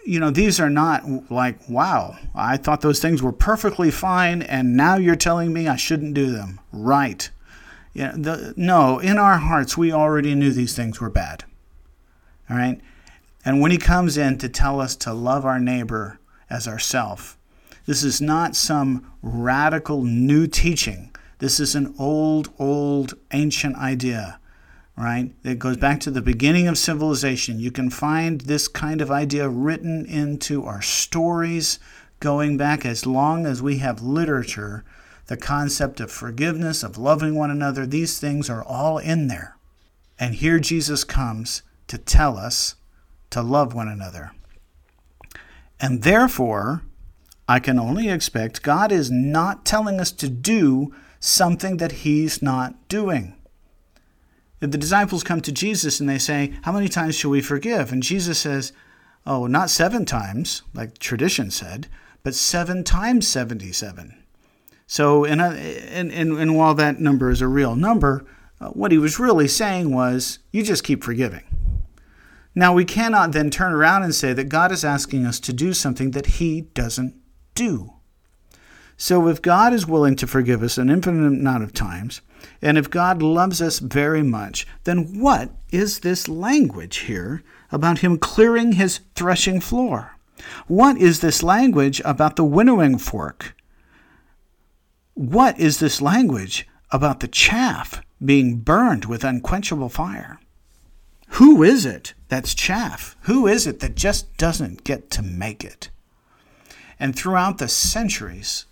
you 0.04 0.18
know, 0.18 0.30
these 0.30 0.58
are 0.60 0.70
not 0.70 1.30
like, 1.30 1.68
wow, 1.68 2.16
I 2.34 2.56
thought 2.56 2.80
those 2.80 3.00
things 3.00 3.22
were 3.22 3.32
perfectly 3.32 3.90
fine, 3.90 4.42
and 4.42 4.76
now 4.76 4.96
you're 4.96 5.16
telling 5.16 5.52
me 5.52 5.68
I 5.68 5.76
shouldn't 5.76 6.14
do 6.14 6.32
them. 6.32 6.60
Right. 6.72 7.30
Yeah, 7.92 8.12
the, 8.16 8.54
no, 8.56 8.98
in 8.98 9.18
our 9.18 9.38
hearts, 9.38 9.76
we 9.76 9.92
already 9.92 10.34
knew 10.34 10.50
these 10.50 10.74
things 10.74 11.00
were 11.00 11.10
bad. 11.10 11.44
All 12.48 12.56
right? 12.56 12.80
And 13.44 13.60
when 13.60 13.70
he 13.70 13.78
comes 13.78 14.16
in 14.16 14.38
to 14.38 14.48
tell 14.48 14.80
us 14.80 14.96
to 14.96 15.12
love 15.12 15.44
our 15.44 15.58
neighbor 15.58 16.18
as 16.48 16.66
ourself, 16.66 17.38
this 17.86 18.02
is 18.02 18.20
not 18.20 18.56
some 18.56 19.12
radical 19.22 20.04
new 20.04 20.46
teaching. 20.46 21.14
This 21.38 21.58
is 21.58 21.74
an 21.74 21.94
old, 21.98 22.50
old, 22.58 23.14
ancient 23.32 23.76
idea 23.76 24.38
right? 24.96 25.32
It 25.42 25.58
goes 25.58 25.76
back 25.76 26.00
to 26.00 26.10
the 26.10 26.22
beginning 26.22 26.68
of 26.68 26.78
civilization. 26.78 27.58
You 27.58 27.70
can 27.70 27.90
find 27.90 28.42
this 28.42 28.68
kind 28.68 29.00
of 29.00 29.10
idea 29.10 29.48
written 29.48 30.04
into 30.06 30.64
our 30.64 30.82
stories 30.82 31.78
going 32.20 32.56
back 32.56 32.84
as 32.84 33.06
long 33.06 33.46
as 33.46 33.62
we 33.62 33.78
have 33.78 34.02
literature. 34.02 34.84
The 35.26 35.36
concept 35.36 36.00
of 36.00 36.10
forgiveness, 36.10 36.82
of 36.82 36.98
loving 36.98 37.34
one 37.34 37.50
another, 37.50 37.86
these 37.86 38.18
things 38.18 38.50
are 38.50 38.62
all 38.62 38.98
in 38.98 39.28
there. 39.28 39.56
And 40.18 40.34
here 40.34 40.58
Jesus 40.58 41.04
comes 41.04 41.62
to 41.88 41.98
tell 41.98 42.36
us 42.36 42.76
to 43.30 43.42
love 43.42 43.74
one 43.74 43.88
another. 43.88 44.32
And 45.80 46.02
therefore, 46.02 46.82
I 47.48 47.58
can 47.58 47.78
only 47.78 48.08
expect 48.08 48.62
God 48.62 48.92
is 48.92 49.10
not 49.10 49.64
telling 49.64 49.98
us 49.98 50.12
to 50.12 50.28
do 50.28 50.94
something 51.18 51.78
that 51.78 51.92
He's 51.92 52.40
not 52.40 52.88
doing. 52.88 53.34
If 54.62 54.70
the 54.70 54.78
disciples 54.78 55.24
come 55.24 55.40
to 55.40 55.50
Jesus 55.50 55.98
and 55.98 56.08
they 56.08 56.18
say, 56.18 56.54
How 56.62 56.70
many 56.70 56.88
times 56.88 57.16
shall 57.16 57.32
we 57.32 57.42
forgive? 57.42 57.92
And 57.92 58.02
Jesus 58.02 58.38
says, 58.38 58.72
Oh, 59.26 59.46
not 59.48 59.70
seven 59.70 60.04
times, 60.04 60.62
like 60.72 60.98
tradition 60.98 61.50
said, 61.50 61.88
but 62.22 62.36
seven 62.36 62.84
times 62.84 63.26
77. 63.26 64.22
So, 64.86 65.24
and, 65.24 65.42
and, 65.42 66.12
and, 66.12 66.38
and 66.38 66.56
while 66.56 66.74
that 66.74 67.00
number 67.00 67.28
is 67.30 67.40
a 67.40 67.48
real 67.48 67.74
number, 67.74 68.24
uh, 68.60 68.68
what 68.68 68.92
he 68.92 68.98
was 68.98 69.18
really 69.18 69.48
saying 69.48 69.92
was, 69.92 70.38
You 70.52 70.62
just 70.62 70.84
keep 70.84 71.02
forgiving. 71.02 71.42
Now, 72.54 72.72
we 72.72 72.84
cannot 72.84 73.32
then 73.32 73.50
turn 73.50 73.72
around 73.72 74.04
and 74.04 74.14
say 74.14 74.32
that 74.32 74.48
God 74.48 74.70
is 74.70 74.84
asking 74.84 75.26
us 75.26 75.40
to 75.40 75.52
do 75.52 75.72
something 75.72 76.12
that 76.12 76.26
he 76.26 76.60
doesn't 76.60 77.16
do. 77.56 77.91
So, 78.96 79.28
if 79.28 79.42
God 79.42 79.72
is 79.72 79.86
willing 79.86 80.16
to 80.16 80.26
forgive 80.26 80.62
us 80.62 80.78
an 80.78 80.90
infinite 80.90 81.26
amount 81.26 81.64
of 81.64 81.72
times, 81.72 82.20
and 82.60 82.78
if 82.78 82.90
God 82.90 83.22
loves 83.22 83.60
us 83.60 83.78
very 83.78 84.22
much, 84.22 84.66
then 84.84 85.20
what 85.20 85.50
is 85.70 86.00
this 86.00 86.28
language 86.28 86.98
here 86.98 87.42
about 87.70 87.98
Him 87.98 88.18
clearing 88.18 88.72
His 88.72 89.00
threshing 89.14 89.60
floor? 89.60 90.16
What 90.66 90.98
is 90.98 91.20
this 91.20 91.42
language 91.42 92.00
about 92.04 92.36
the 92.36 92.44
winnowing 92.44 92.98
fork? 92.98 93.54
What 95.14 95.58
is 95.58 95.78
this 95.78 96.00
language 96.00 96.66
about 96.90 97.20
the 97.20 97.28
chaff 97.28 98.02
being 98.24 98.58
burned 98.58 99.04
with 99.04 99.24
unquenchable 99.24 99.88
fire? 99.88 100.38
Who 101.36 101.62
is 101.62 101.86
it 101.86 102.14
that's 102.28 102.54
chaff? 102.54 103.16
Who 103.22 103.46
is 103.46 103.66
it 103.66 103.80
that 103.80 103.94
just 103.94 104.36
doesn't 104.36 104.84
get 104.84 105.10
to 105.12 105.22
make 105.22 105.64
it? 105.64 105.90
And 106.98 107.16
throughout 107.16 107.58
the 107.58 107.68
centuries, 107.68 108.66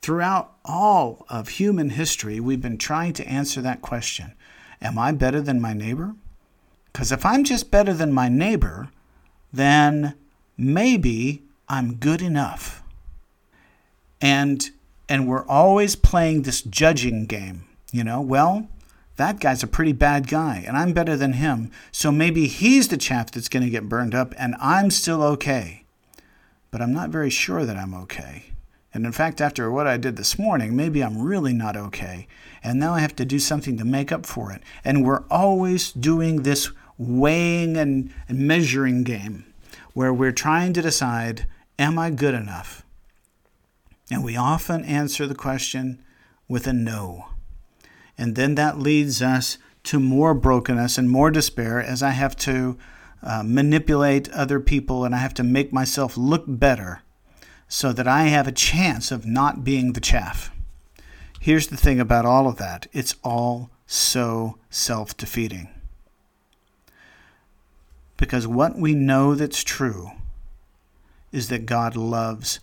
Throughout 0.00 0.54
all 0.64 1.26
of 1.28 1.48
human 1.48 1.90
history, 1.90 2.40
we've 2.40 2.60
been 2.60 2.78
trying 2.78 3.12
to 3.14 3.28
answer 3.28 3.60
that 3.60 3.82
question 3.82 4.34
Am 4.80 4.98
I 4.98 5.12
better 5.12 5.40
than 5.40 5.60
my 5.60 5.72
neighbor? 5.72 6.14
Because 6.92 7.12
if 7.12 7.24
I'm 7.24 7.44
just 7.44 7.70
better 7.70 7.92
than 7.92 8.12
my 8.12 8.28
neighbor, 8.28 8.88
then 9.52 10.14
maybe 10.56 11.42
I'm 11.68 11.94
good 11.94 12.22
enough. 12.22 12.82
And 14.20 14.70
and 15.08 15.26
we're 15.26 15.46
always 15.46 15.96
playing 15.96 16.42
this 16.42 16.62
judging 16.62 17.26
game. 17.26 17.64
You 17.92 18.04
know, 18.04 18.20
well, 18.20 18.68
that 19.16 19.40
guy's 19.40 19.62
a 19.62 19.68
pretty 19.68 19.92
bad 19.92 20.28
guy 20.28 20.62
and 20.66 20.76
I'm 20.76 20.92
better 20.92 21.16
than 21.16 21.34
him. 21.34 21.70
So 21.90 22.12
maybe 22.12 22.46
he's 22.46 22.88
the 22.88 22.96
chaff 22.96 23.30
that's 23.30 23.48
going 23.48 23.64
to 23.64 23.70
get 23.70 23.88
burned 23.88 24.14
up 24.14 24.34
and 24.38 24.54
I'm 24.60 24.90
still 24.90 25.22
okay. 25.22 25.84
But 26.70 26.82
I'm 26.82 26.92
not 26.92 27.10
very 27.10 27.30
sure 27.30 27.64
that 27.64 27.76
I'm 27.76 27.94
okay. 27.94 28.52
And 28.94 29.04
in 29.04 29.12
fact, 29.12 29.40
after 29.40 29.70
what 29.70 29.86
I 29.86 29.96
did 29.96 30.16
this 30.16 30.38
morning, 30.38 30.74
maybe 30.74 31.02
I'm 31.02 31.20
really 31.20 31.52
not 31.52 31.76
okay. 31.76 32.26
And 32.62 32.80
now 32.80 32.94
I 32.94 33.00
have 33.00 33.14
to 33.16 33.24
do 33.24 33.38
something 33.38 33.76
to 33.76 33.84
make 33.84 34.10
up 34.10 34.24
for 34.24 34.50
it. 34.50 34.62
And 34.82 35.04
we're 35.04 35.24
always 35.30 35.92
doing 35.92 36.42
this 36.42 36.70
weighing 36.96 37.76
and, 37.76 38.12
measuring 38.28 39.04
game 39.04 39.44
where 39.92 40.12
we're 40.12 40.32
trying 40.32 40.72
to 40.72 40.82
decide 40.82 41.46
am 41.78 41.98
I 41.98 42.10
good 42.10 42.34
enough? 42.34 42.84
And 44.10 44.24
we 44.24 44.36
often 44.36 44.84
answer 44.84 45.26
the 45.26 45.34
question 45.34 46.02
with 46.48 46.66
a 46.66 46.72
no. 46.72 47.26
And 48.16 48.34
then 48.34 48.56
that 48.56 48.78
leads 48.78 49.22
us 49.22 49.58
to 49.84 50.00
more 50.00 50.34
brokenness 50.34 50.98
and 50.98 51.08
more 51.08 51.30
despair 51.30 51.80
as 51.80 52.02
I 52.02 52.10
have 52.10 52.34
to 52.36 52.76
uh, 53.22 53.42
manipulate 53.44 54.30
other 54.30 54.58
people 54.60 55.04
and 55.04 55.14
I 55.14 55.18
have 55.18 55.34
to 55.34 55.44
make 55.44 55.72
myself 55.72 56.16
look 56.16 56.44
better 56.46 57.02
so 57.68 57.92
that 57.92 58.08
I 58.08 58.24
have 58.24 58.48
a 58.48 58.52
chance 58.52 59.12
of 59.12 59.26
not 59.26 59.62
being 59.62 59.92
the 59.92 60.00
chaff. 60.00 60.50
Here's 61.38 61.68
the 61.68 61.76
thing 61.76 62.00
about 62.00 62.26
all 62.26 62.48
of 62.48 62.56
that 62.56 62.86
it's 62.92 63.14
all 63.22 63.70
so 63.86 64.58
self 64.70 65.16
defeating. 65.16 65.68
Because 68.16 68.46
what 68.46 68.76
we 68.76 68.94
know 68.94 69.34
that's 69.34 69.62
true 69.62 70.10
is 71.30 71.48
that 71.48 71.66
God 71.66 71.94
loves 71.94 72.58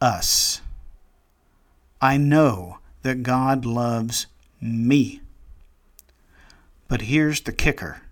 us. 0.00 0.60
I 2.00 2.16
know 2.16 2.78
that 3.02 3.22
God 3.22 3.64
loves 3.64 4.26
me. 4.60 5.20
But 6.86 7.02
here's 7.02 7.40
the 7.40 7.52
kicker 7.52 8.02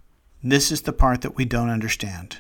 this 0.43 0.73
is 0.73 0.83
the 0.83 0.93
part 0.93 1.21
that 1.21 1.37
we 1.37 1.45
don't 1.45 1.71
understand. 1.71 2.39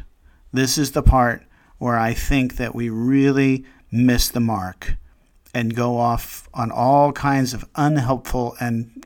This 0.52 0.76
is 0.76 0.90
the 0.90 1.02
part 1.02 1.44
where 1.78 1.98
I 1.98 2.14
think 2.14 2.56
that 2.56 2.74
we 2.74 2.90
really 2.90 3.64
miss 3.92 4.28
the 4.30 4.40
mark 4.40 4.96
and 5.54 5.76
go 5.76 5.98
off 5.98 6.48
on 6.54 6.70
all 6.70 7.12
kinds 7.12 7.52
of 7.52 7.68
unhelpful 7.76 8.56
and, 8.58 9.04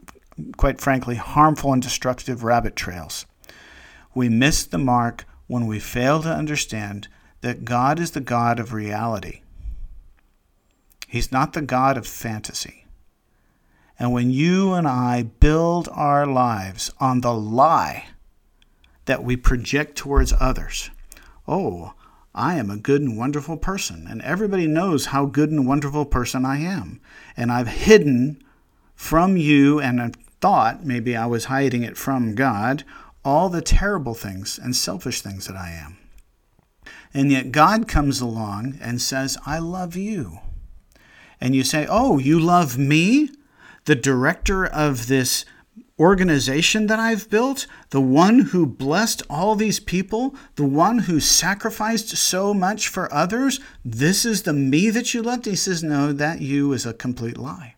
quite 0.56 0.80
frankly, 0.80 1.16
harmful 1.16 1.72
and 1.72 1.82
destructive 1.82 2.44
rabbit 2.44 2.76
trails. 2.76 3.26
We 4.14 4.28
miss 4.28 4.64
the 4.64 4.78
mark 4.78 5.24
when 5.48 5.66
we 5.66 5.80
fail 5.80 6.22
to 6.22 6.32
understand 6.32 7.08
that 7.40 7.64
God 7.64 7.98
is 7.98 8.12
the 8.12 8.20
God 8.20 8.60
of 8.60 8.72
reality. 8.72 9.42
He's 11.08 11.32
not 11.32 11.52
the 11.52 11.62
God 11.62 11.96
of 11.96 12.06
fantasy. 12.06 12.86
And 13.98 14.12
when 14.12 14.30
you 14.30 14.72
and 14.74 14.86
I 14.86 15.22
build 15.22 15.88
our 15.92 16.26
lives 16.26 16.92
on 17.00 17.20
the 17.20 17.34
lie 17.34 18.08
that 19.06 19.24
we 19.24 19.36
project 19.36 19.96
towards 19.96 20.32
others, 20.38 20.90
oh, 21.48 21.94
I 22.36 22.56
am 22.56 22.70
a 22.70 22.76
good 22.76 23.02
and 23.02 23.16
wonderful 23.16 23.56
person, 23.56 24.06
and 24.08 24.20
everybody 24.22 24.66
knows 24.66 25.06
how 25.06 25.26
good 25.26 25.50
and 25.50 25.66
wonderful 25.66 26.04
person 26.04 26.44
I 26.44 26.58
am. 26.58 27.00
And 27.36 27.50
I've 27.50 27.68
hidden 27.68 28.42
from 28.94 29.36
you 29.36 29.80
and 29.80 30.00
I 30.00 30.12
thought 30.40 30.84
maybe 30.84 31.16
I 31.16 31.26
was 31.26 31.46
hiding 31.46 31.82
it 31.82 31.96
from 31.96 32.34
God 32.34 32.84
all 33.24 33.48
the 33.48 33.62
terrible 33.62 34.14
things 34.14 34.58
and 34.62 34.76
selfish 34.76 35.20
things 35.20 35.46
that 35.46 35.56
I 35.56 35.70
am. 35.70 35.98
And 37.12 37.32
yet 37.32 37.50
God 37.50 37.88
comes 37.88 38.20
along 38.20 38.78
and 38.80 39.02
says, 39.02 39.36
I 39.44 39.58
love 39.58 39.96
you. 39.96 40.38
And 41.40 41.56
you 41.56 41.64
say, 41.64 41.86
Oh, 41.88 42.18
you 42.18 42.38
love 42.38 42.78
me? 42.78 43.30
the 43.86 43.94
director 43.94 44.66
of 44.66 45.06
this 45.06 45.44
organization 45.98 46.86
that 46.88 46.98
I've 46.98 47.30
built, 47.30 47.66
the 47.90 48.00
one 48.00 48.40
who 48.40 48.66
blessed 48.66 49.22
all 49.30 49.54
these 49.54 49.80
people, 49.80 50.34
the 50.56 50.66
one 50.66 51.00
who 51.00 51.20
sacrificed 51.20 52.16
so 52.16 52.52
much 52.52 52.88
for 52.88 53.12
others, 53.12 53.60
this 53.84 54.24
is 54.24 54.42
the 54.42 54.52
me 54.52 54.90
that 54.90 55.14
you 55.14 55.22
loved? 55.22 55.46
He 55.46 55.56
says, 55.56 55.82
No, 55.82 56.12
that 56.12 56.40
you 56.40 56.72
is 56.72 56.84
a 56.84 56.92
complete 56.92 57.38
lie. 57.38 57.76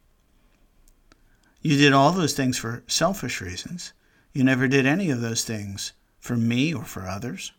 You 1.61 1.77
did 1.77 1.93
all 1.93 2.13
those 2.13 2.35
things 2.35 2.59
for 2.59 2.83
selfish 2.87 3.41
reasons. 3.41 3.93
You 4.33 4.45
never 4.45 4.69
did 4.69 4.87
any 4.87 5.11
of 5.11 5.21
those 5.21 5.45
things 5.45 5.93
for 6.19 6.37
me 6.37 6.75
or 6.75 6.85
for 6.85 7.07
others. 7.07 7.53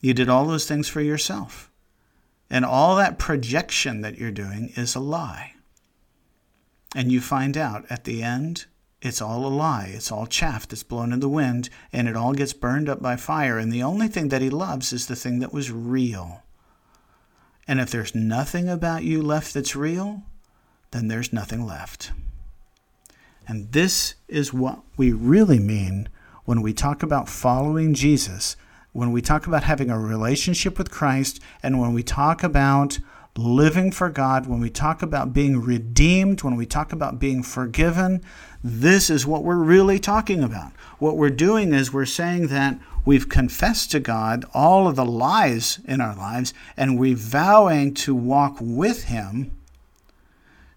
You 0.00 0.14
did 0.14 0.28
all 0.28 0.46
those 0.46 0.66
things 0.66 0.88
for 0.88 1.00
yourself. 1.00 1.70
And 2.50 2.64
all 2.64 2.96
that 2.96 3.18
projection 3.18 4.02
that 4.02 4.18
you're 4.18 4.30
doing 4.30 4.72
is 4.76 4.94
a 4.94 5.00
lie. 5.00 5.54
And 6.94 7.10
you 7.10 7.20
find 7.20 7.56
out 7.56 7.84
at 7.90 8.04
the 8.04 8.22
end, 8.22 8.66
it's 9.04 9.20
all 9.20 9.46
a 9.46 9.48
lie. 9.48 9.92
It's 9.94 10.10
all 10.10 10.26
chaff 10.26 10.66
that's 10.66 10.82
blown 10.82 11.12
in 11.12 11.20
the 11.20 11.28
wind, 11.28 11.68
and 11.92 12.08
it 12.08 12.16
all 12.16 12.32
gets 12.32 12.54
burned 12.54 12.88
up 12.88 13.02
by 13.02 13.16
fire. 13.16 13.58
And 13.58 13.70
the 13.70 13.82
only 13.82 14.08
thing 14.08 14.30
that 14.30 14.40
he 14.40 14.48
loves 14.48 14.92
is 14.94 15.06
the 15.06 15.14
thing 15.14 15.40
that 15.40 15.52
was 15.52 15.70
real. 15.70 16.42
And 17.68 17.80
if 17.80 17.90
there's 17.90 18.14
nothing 18.14 18.68
about 18.68 19.04
you 19.04 19.20
left 19.20 19.52
that's 19.52 19.76
real, 19.76 20.22
then 20.90 21.08
there's 21.08 21.32
nothing 21.32 21.66
left. 21.66 22.12
And 23.46 23.72
this 23.72 24.14
is 24.26 24.54
what 24.54 24.80
we 24.96 25.12
really 25.12 25.58
mean 25.58 26.08
when 26.46 26.62
we 26.62 26.72
talk 26.72 27.02
about 27.02 27.28
following 27.28 27.92
Jesus, 27.92 28.56
when 28.92 29.12
we 29.12 29.20
talk 29.20 29.46
about 29.46 29.64
having 29.64 29.90
a 29.90 29.98
relationship 29.98 30.78
with 30.78 30.90
Christ, 30.90 31.40
and 31.62 31.78
when 31.78 31.92
we 31.92 32.02
talk 32.02 32.42
about 32.42 32.98
living 33.36 33.90
for 33.90 34.08
God, 34.08 34.46
when 34.46 34.60
we 34.60 34.70
talk 34.70 35.02
about 35.02 35.32
being 35.32 35.60
redeemed, 35.60 36.42
when 36.42 36.56
we 36.56 36.66
talk 36.66 36.92
about 36.92 37.18
being 37.18 37.42
forgiven, 37.42 38.22
this 38.66 39.10
is 39.10 39.26
what 39.26 39.44
we're 39.44 39.56
really 39.56 39.98
talking 39.98 40.42
about. 40.42 40.72
What 40.98 41.18
we're 41.18 41.28
doing 41.28 41.74
is 41.74 41.92
we're 41.92 42.06
saying 42.06 42.46
that 42.46 42.78
we've 43.04 43.28
confessed 43.28 43.90
to 43.90 44.00
God 44.00 44.46
all 44.54 44.88
of 44.88 44.96
the 44.96 45.04
lies 45.04 45.80
in 45.84 46.00
our 46.00 46.16
lives 46.16 46.54
and 46.74 46.98
we're 46.98 47.14
vowing 47.14 47.92
to 47.94 48.14
walk 48.14 48.56
with 48.58 49.04
Him 49.04 49.50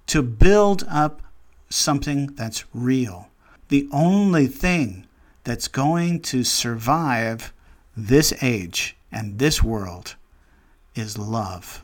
to 0.08 0.22
build 0.22 0.84
up 0.90 1.22
something 1.70 2.28
that's 2.36 2.66
real. 2.74 3.30
The 3.70 3.88
only 3.94 4.48
thing 4.48 5.08
that's 5.46 5.70
going 5.70 6.22
to 6.24 6.44
survive 6.44 7.54
this 7.96 8.34
age 8.44 8.98
and 9.14 9.40
this 9.40 9.64
world 9.64 10.16
is 10.94 11.18
love. 11.18 11.82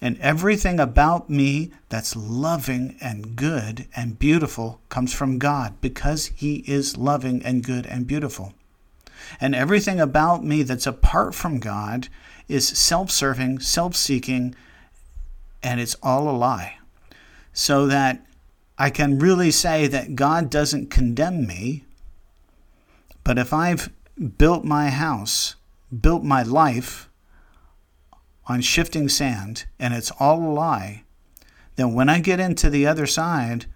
And 0.00 0.18
everything 0.18 0.80
about 0.80 1.28
me 1.28 1.72
that's 1.90 2.16
loving 2.16 2.96
and 3.00 3.36
good 3.36 3.86
and 3.94 4.18
beautiful 4.18 4.80
comes 4.88 5.12
from 5.12 5.38
God 5.38 5.80
because 5.80 6.26
He 6.36 6.64
is 6.66 6.96
loving 6.96 7.42
and 7.44 7.62
good 7.62 7.86
and 7.86 8.06
beautiful. 8.06 8.54
And 9.40 9.54
everything 9.54 10.00
about 10.00 10.42
me 10.42 10.62
that's 10.62 10.86
apart 10.86 11.34
from 11.34 11.60
God 11.60 12.08
is 12.48 12.66
self 12.66 13.10
serving, 13.10 13.60
self 13.60 13.94
seeking, 13.94 14.54
and 15.62 15.80
it's 15.80 15.96
all 16.02 16.30
a 16.30 16.32
lie. 16.36 16.78
So 17.52 17.86
that 17.86 18.24
I 18.78 18.88
can 18.88 19.18
really 19.18 19.50
say 19.50 19.86
that 19.88 20.14
God 20.14 20.48
doesn't 20.48 20.90
condemn 20.90 21.46
me, 21.46 21.84
but 23.22 23.36
if 23.36 23.52
I've 23.52 23.90
built 24.38 24.64
my 24.64 24.88
house, 24.88 25.56
built 26.00 26.24
my 26.24 26.42
life, 26.42 27.09
on 28.50 28.60
shifting 28.60 29.08
sand 29.08 29.64
and 29.78 29.94
it's 29.94 30.10
all 30.18 30.42
a 30.42 30.50
lie, 30.52 31.04
then 31.76 31.94
when 31.94 32.08
I 32.08 32.18
get 32.18 32.40
into 32.40 32.68
the 32.68 32.84
other 32.84 33.06
side, 33.06 33.66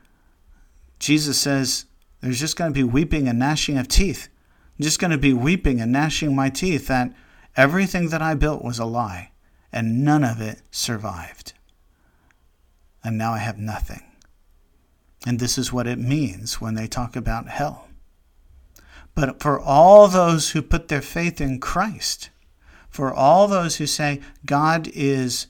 Jesus 0.99 1.39
says 1.39 1.87
there's 2.21 2.41
just 2.41 2.57
going 2.57 2.73
to 2.73 2.75
be 2.75 2.83
weeping 2.83 3.29
and 3.29 3.39
gnashing 3.39 3.79
of 3.79 3.87
teeth. 3.87 4.29
I'm 4.77 4.83
just 4.83 4.99
going 4.99 5.13
to 5.13 5.19
be 5.19 5.33
weeping 5.33 5.81
and 5.81 5.93
gnashing 5.93 6.35
my 6.35 6.51
teeth 6.51 6.89
that 6.89 7.15
everything 7.57 8.09
that 8.09 8.21
I 8.21 8.35
built 8.35 8.65
was 8.65 8.81
a 8.81 8.85
lie 8.85 9.31
and 9.73 10.05
none 10.05 10.25
of 10.25 10.41
it 10.41 10.63
survived. 10.73 11.53
And 13.05 13.17
now 13.17 13.33
I 13.33 13.39
have 13.39 13.59
nothing. 13.59 14.03
And 15.25 15.39
this 15.39 15.57
is 15.57 15.73
what 15.73 15.87
it 15.87 15.99
means 15.99 16.61
when 16.61 16.75
they 16.75 16.89
talk 16.89 17.15
about 17.15 17.49
hell. 17.49 17.89
But 19.15 19.41
for 19.41 19.61
all 19.61 20.09
those 20.09 20.51
who 20.51 20.63
put 20.63 20.89
their 20.89 21.01
faith 21.01 21.41
in 21.41 21.61
Christ, 21.61 22.31
for 22.95 23.13
all 23.13 23.49
those 23.49 23.79
who 23.79 23.89
say 23.89 24.21
God 24.47 24.89
is 24.95 25.49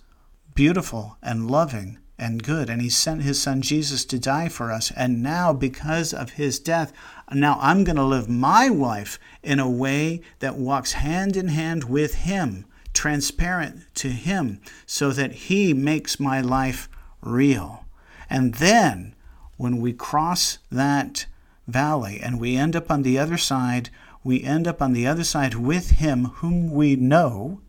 beautiful 0.55 1.19
and 1.23 1.51
loving 1.51 1.99
and 2.19 2.43
good, 2.43 2.71
and 2.71 2.81
He 2.81 2.89
sent 2.89 3.21
His 3.21 3.39
Son 3.39 3.61
Jesus 3.61 4.07
to 4.07 4.19
die 4.19 4.49
for 4.49 4.73
us. 4.73 4.91
And 4.93 5.23
now, 5.23 5.53
because 5.53 6.15
of 6.15 6.31
His 6.31 6.59
death, 6.59 6.91
now 7.31 7.59
I'm 7.61 7.85
going 7.85 7.97
to 7.97 8.03
live 8.03 8.31
my 8.31 8.69
life 8.69 9.19
in 9.43 9.61
a 9.61 9.69
way 9.69 10.23
that 10.39 10.57
walks 10.57 10.93
hand 10.93 11.37
in 11.37 11.49
hand 11.49 11.85
with 11.85 12.15
Him, 12.15 12.65
transparent 12.95 13.95
to 13.97 14.09
Him, 14.09 14.63
so 14.87 15.11
that 15.11 15.33
He 15.33 15.75
makes 15.75 16.19
my 16.19 16.41
life 16.41 16.89
real. 17.21 17.85
And 18.31 18.55
then, 18.55 19.15
when 19.59 19.83
we 19.83 19.93
cross 19.93 20.61
that 20.73 21.27
valley 21.69 22.21
and 22.23 22.41
we 22.41 22.57
end 22.57 22.75
up 22.75 22.91
on 22.91 23.03
the 23.03 23.19
other 23.19 23.37
side, 23.37 23.91
we 24.25 24.43
end 24.43 24.67
up 24.67 24.81
on 24.81 24.95
the 24.95 25.07
other 25.07 25.23
side 25.23 25.55
with 25.55 25.91
Him 25.91 26.25
whom 26.37 26.71
we 26.71 26.97
know, 26.97 27.61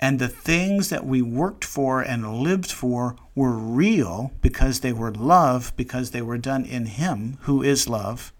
and 0.00 0.18
the 0.18 0.28
things 0.28 0.88
that 0.88 1.04
we 1.04 1.20
worked 1.20 1.64
for 1.64 2.00
and 2.00 2.40
lived 2.40 2.72
for 2.72 3.16
were 3.34 3.52
real 3.52 4.32
because 4.40 4.80
they 4.80 4.94
were 4.94 5.12
love, 5.12 5.74
because 5.76 6.10
they 6.10 6.22
were 6.22 6.38
done 6.38 6.64
in 6.64 6.86
Him 6.86 7.36
who 7.42 7.62
is 7.62 7.86
love. 7.88 8.32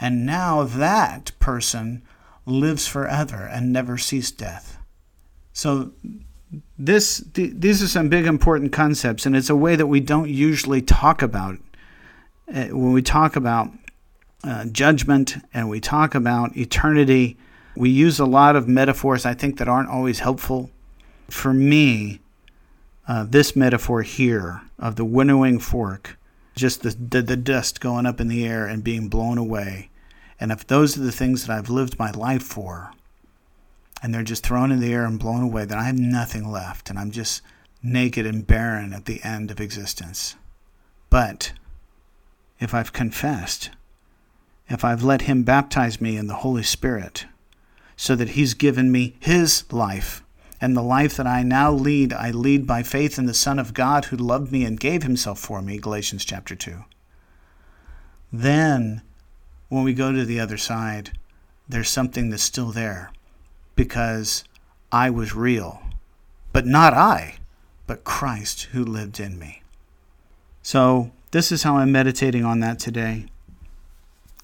And 0.00 0.26
now 0.26 0.64
that 0.64 1.30
person 1.38 2.02
lives 2.44 2.88
forever 2.88 3.46
and 3.46 3.72
never 3.72 3.96
sees 3.96 4.32
death. 4.32 4.78
So, 5.52 5.92
this, 6.76 7.24
th- 7.32 7.52
these 7.54 7.82
are 7.82 7.88
some 7.88 8.08
big 8.08 8.26
important 8.26 8.72
concepts, 8.72 9.24
and 9.24 9.36
it's 9.36 9.48
a 9.48 9.56
way 9.56 9.76
that 9.76 9.86
we 9.86 10.00
don't 10.00 10.28
usually 10.28 10.82
talk 10.82 11.22
about. 11.22 11.58
Uh, 12.52 12.66
when 12.66 12.92
we 12.92 13.00
talk 13.00 13.36
about 13.36 13.70
uh, 14.44 14.64
judgment 14.66 15.36
and 15.54 15.68
we 15.68 15.80
talk 15.80 16.14
about 16.14 16.56
eternity. 16.56 17.36
We 17.76 17.90
use 17.90 18.18
a 18.18 18.26
lot 18.26 18.56
of 18.56 18.68
metaphors 18.68 19.24
I 19.24 19.34
think 19.34 19.58
that 19.58 19.68
aren't 19.68 19.88
always 19.88 20.20
helpful. 20.20 20.70
For 21.30 21.54
me, 21.54 22.20
uh, 23.08 23.24
this 23.28 23.56
metaphor 23.56 24.02
here 24.02 24.62
of 24.78 24.96
the 24.96 25.04
winnowing 25.04 25.58
fork, 25.58 26.18
just 26.54 26.82
the, 26.82 26.90
the, 26.90 27.22
the 27.22 27.36
dust 27.36 27.80
going 27.80 28.06
up 28.06 28.20
in 28.20 28.28
the 28.28 28.46
air 28.46 28.66
and 28.66 28.84
being 28.84 29.08
blown 29.08 29.38
away. 29.38 29.90
And 30.38 30.52
if 30.52 30.66
those 30.66 30.98
are 30.98 31.02
the 31.02 31.12
things 31.12 31.46
that 31.46 31.56
I've 31.56 31.70
lived 31.70 31.98
my 31.98 32.10
life 32.10 32.42
for, 32.42 32.92
and 34.02 34.12
they're 34.12 34.24
just 34.24 34.44
thrown 34.44 34.72
in 34.72 34.80
the 34.80 34.92
air 34.92 35.04
and 35.04 35.18
blown 35.18 35.42
away, 35.42 35.64
then 35.64 35.78
I 35.78 35.84
have 35.84 35.98
nothing 35.98 36.50
left, 36.50 36.90
and 36.90 36.98
I'm 36.98 37.12
just 37.12 37.42
naked 37.82 38.26
and 38.26 38.46
barren 38.46 38.92
at 38.92 39.04
the 39.04 39.22
end 39.22 39.50
of 39.50 39.60
existence. 39.60 40.34
But 41.10 41.52
if 42.58 42.74
I've 42.74 42.92
confessed, 42.92 43.70
if 44.72 44.84
I've 44.84 45.04
let 45.04 45.22
Him 45.22 45.42
baptize 45.42 46.00
me 46.00 46.16
in 46.16 46.26
the 46.26 46.36
Holy 46.36 46.62
Spirit, 46.62 47.26
so 47.96 48.16
that 48.16 48.30
He's 48.30 48.54
given 48.54 48.90
me 48.90 49.16
His 49.20 49.70
life, 49.72 50.24
and 50.60 50.76
the 50.76 50.82
life 50.82 51.16
that 51.16 51.26
I 51.26 51.42
now 51.42 51.70
lead, 51.72 52.12
I 52.12 52.30
lead 52.30 52.66
by 52.66 52.82
faith 52.82 53.18
in 53.18 53.26
the 53.26 53.34
Son 53.34 53.58
of 53.58 53.74
God 53.74 54.06
who 54.06 54.16
loved 54.16 54.50
me 54.50 54.64
and 54.64 54.80
gave 54.80 55.02
Himself 55.02 55.38
for 55.38 55.60
me, 55.60 55.78
Galatians 55.78 56.24
chapter 56.24 56.54
2. 56.54 56.84
Then, 58.32 59.02
when 59.68 59.84
we 59.84 59.92
go 59.92 60.12
to 60.12 60.24
the 60.24 60.40
other 60.40 60.56
side, 60.56 61.18
there's 61.68 61.88
something 61.88 62.30
that's 62.30 62.42
still 62.42 62.70
there 62.70 63.10
because 63.76 64.44
I 64.90 65.10
was 65.10 65.34
real, 65.34 65.82
but 66.52 66.66
not 66.66 66.94
I, 66.94 67.36
but 67.86 68.04
Christ 68.04 68.68
who 68.72 68.84
lived 68.84 69.20
in 69.20 69.38
me. 69.38 69.62
So, 70.62 71.10
this 71.32 71.50
is 71.50 71.62
how 71.62 71.76
I'm 71.76 71.92
meditating 71.92 72.44
on 72.44 72.60
that 72.60 72.78
today. 72.78 73.26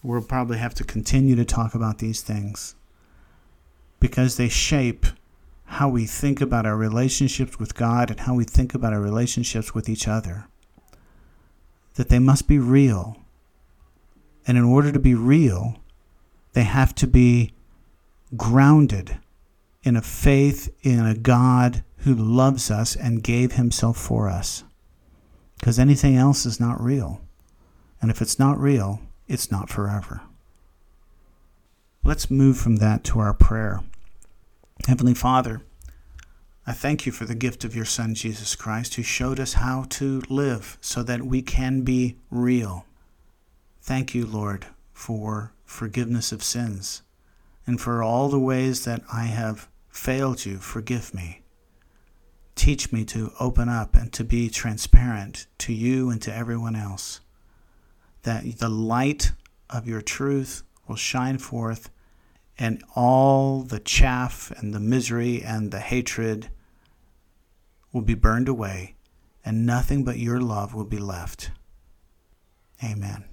We'll 0.09 0.23
probably 0.23 0.57
have 0.57 0.73
to 0.77 0.85
continue 0.85 1.37
to 1.37 1.45
talk 1.45 1.75
about 1.75 1.99
these 1.99 2.23
things 2.23 2.75
because 4.01 4.39
they 4.39 4.49
shape 4.49 5.05
how 5.67 5.91
we 5.91 6.07
think 6.07 6.41
about 6.41 6.65
our 6.65 6.79
relationships 6.79 7.59
with 7.59 7.75
God 7.75 8.11
and 8.11 8.21
how 8.21 8.35
we 8.35 8.45
think 8.45 8.75
about 8.75 8.95
our 8.95 9.03
relationships 9.03 9.75
with 9.75 9.87
each 9.87 10.09
other. 10.09 10.47
That 11.97 12.09
they 12.09 12.19
must 12.19 12.49
be 12.49 12.59
real. 12.59 13.19
And 14.47 14.57
in 14.57 14.65
order 14.65 14.93
to 14.93 14.99
be 14.99 15.15
real, 15.15 15.77
they 16.55 16.65
have 16.65 16.95
to 16.95 17.07
be 17.07 17.53
grounded 18.35 19.19
in 19.83 19.95
a 19.95 20.01
faith 20.01 20.75
in 20.83 21.05
a 21.05 21.19
God 21.19 21.85
who 21.99 22.15
loves 22.15 22.71
us 22.71 22.97
and 22.97 23.23
gave 23.23 23.53
himself 23.53 23.99
for 23.99 24.31
us 24.31 24.65
because 25.59 25.79
anything 25.79 26.17
else 26.17 26.47
is 26.47 26.59
not 26.59 26.81
real. 26.81 27.21
And 28.01 28.11
if 28.11 28.23
it's 28.23 28.39
not 28.39 28.59
real, 28.59 29.03
it's 29.29 29.51
not 29.51 29.69
forever. 29.69 30.23
Let's 32.03 32.31
move 32.31 32.57
from 32.57 32.77
that 32.77 33.05
to 33.05 33.19
our 33.21 33.35
prayer. 33.35 33.83
Heavenly 34.87 35.15
Father, 35.15 35.61
I 36.67 36.73
thank 36.73 37.07
you 37.07 37.13
for 37.13 37.25
the 37.25 37.35
gift 37.35 37.65
of 37.65 37.77
your 37.77 37.85
Son, 37.85 38.15
Jesus 38.15 38.55
Christ, 38.55 38.95
who 38.95 39.03
showed 39.03 39.39
us 39.39 39.55
how 39.55 39.85
to 39.91 40.23
live 40.29 40.79
so 40.81 41.03
that 41.03 41.23
we 41.23 41.43
can 41.43 41.83
be 41.83 42.17
real. 42.31 42.87
Thank 43.81 44.15
you, 44.15 44.27
Lord, 44.27 44.67
for 44.93 45.53
forgiveness 45.65 46.33
of 46.33 46.43
sins 46.43 47.03
and 47.67 47.81
for 47.81 48.03
all 48.03 48.29
the 48.29 48.39
ways 48.39 48.85
that 48.85 49.03
I 49.13 49.25
have 49.25 49.69
failed 49.89 50.47
you. 50.47 50.59
Forgive 50.59 51.15
me. 51.15 51.43
Teach 52.55 52.93
me 52.93 53.05
to 53.07 53.33
open 53.39 53.69
up 53.69 53.95
and 53.95 54.13
to 54.15 54.25
be 54.25 54.49
transparent 54.49 55.47
to 55.59 55.73
you 55.73 56.11
and 56.11 56.21
to 56.23 56.35
everyone 56.35 56.75
else. 56.75 57.21
That 58.29 58.59
the 58.59 58.69
light 58.69 59.33
of 59.71 59.89
your 59.89 60.03
truth 60.03 60.63
will 60.87 60.97
shine 60.97 61.39
forth, 61.39 61.89
and 62.59 62.85
all 62.95 63.63
the 63.63 63.81
chaff 63.81 64.53
and 64.59 64.75
the 64.75 64.81
misery 64.81 65.43
and 65.43 65.71
the 65.71 65.81
hatred 65.81 66.51
will 67.91 68.03
be 68.03 68.13
burned 68.13 68.47
away, 68.47 68.97
and 69.47 69.65
nothing 69.65 70.05
but 70.05 70.19
your 70.19 70.43
love 70.43 70.75
will 70.75 70.85
be 70.85 70.99
left. 70.99 71.53
Amen. 72.85 73.25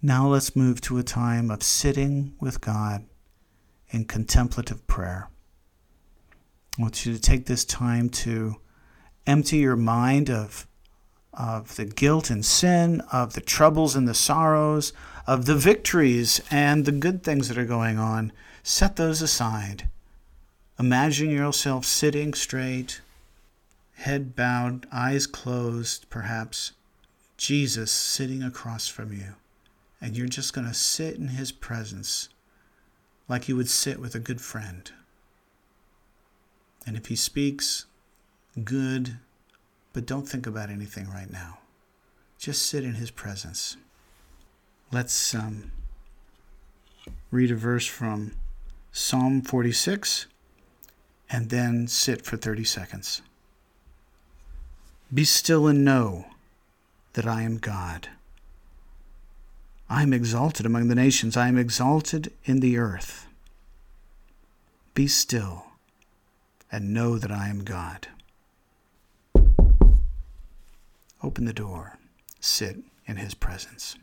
Now 0.00 0.28
let's 0.28 0.56
move 0.56 0.80
to 0.80 0.96
a 0.96 1.02
time 1.02 1.50
of 1.50 1.62
sitting 1.62 2.32
with 2.40 2.62
God 2.62 3.04
in 3.90 4.06
contemplative 4.06 4.86
prayer. 4.86 5.28
I 6.78 6.80
want 6.80 7.04
you 7.04 7.12
to 7.12 7.20
take 7.20 7.44
this 7.44 7.66
time 7.66 8.08
to 8.24 8.56
empty 9.26 9.58
your 9.58 9.76
mind 9.76 10.30
of, 10.30 10.66
of 11.32 11.76
the 11.76 11.84
guilt 11.84 12.30
and 12.30 12.44
sin, 12.44 13.00
of 13.12 13.34
the 13.34 13.40
troubles 13.40 13.94
and 13.94 14.08
the 14.08 14.14
sorrows, 14.14 14.92
of 15.26 15.46
the 15.46 15.54
victories 15.54 16.40
and 16.50 16.84
the 16.84 16.92
good 16.92 17.22
things 17.22 17.48
that 17.48 17.58
are 17.58 17.64
going 17.64 17.98
on. 17.98 18.32
Set 18.62 18.96
those 18.96 19.22
aside. 19.22 19.88
Imagine 20.78 21.30
yourself 21.30 21.84
sitting 21.84 22.34
straight, 22.34 23.00
head 23.94 24.34
bowed, 24.34 24.86
eyes 24.92 25.26
closed, 25.26 26.06
perhaps. 26.10 26.72
Jesus 27.36 27.90
sitting 27.90 28.42
across 28.42 28.86
from 28.86 29.12
you. 29.12 29.34
And 30.00 30.16
you're 30.16 30.26
just 30.26 30.52
going 30.52 30.66
to 30.66 30.74
sit 30.74 31.16
in 31.16 31.28
his 31.28 31.52
presence 31.52 32.28
like 33.28 33.48
you 33.48 33.56
would 33.56 33.68
sit 33.68 33.98
with 33.98 34.14
a 34.14 34.18
good 34.18 34.40
friend. 34.40 34.90
And 36.86 36.96
if 36.96 37.06
he 37.06 37.16
speaks, 37.16 37.86
good, 38.64 39.18
but 39.92 40.06
don't 40.06 40.28
think 40.28 40.46
about 40.46 40.70
anything 40.70 41.08
right 41.10 41.30
now. 41.30 41.58
Just 42.38 42.66
sit 42.66 42.84
in 42.84 42.94
his 42.94 43.10
presence. 43.10 43.76
Let's 44.92 45.34
um, 45.34 45.72
read 47.30 47.50
a 47.50 47.56
verse 47.56 47.86
from 47.86 48.32
Psalm 48.92 49.42
46 49.42 50.26
and 51.28 51.50
then 51.50 51.86
sit 51.86 52.22
for 52.22 52.36
30 52.36 52.64
seconds. 52.64 53.22
Be 55.12 55.24
still 55.24 55.66
and 55.66 55.84
know 55.84 56.26
that 57.12 57.26
I 57.26 57.42
am 57.42 57.58
God. 57.58 58.08
I 59.88 60.02
am 60.02 60.12
exalted 60.12 60.66
among 60.66 60.88
the 60.88 60.94
nations, 60.94 61.36
I 61.36 61.48
am 61.48 61.58
exalted 61.58 62.32
in 62.44 62.60
the 62.60 62.78
earth. 62.78 63.26
Be 64.94 65.08
still 65.08 65.66
and 66.70 66.94
know 66.94 67.18
that 67.18 67.32
I 67.32 67.48
am 67.48 67.64
God. 67.64 68.08
Open 71.22 71.44
the 71.44 71.52
door, 71.52 71.98
sit 72.40 72.78
in 73.06 73.16
his 73.16 73.34
presence. 73.34 73.96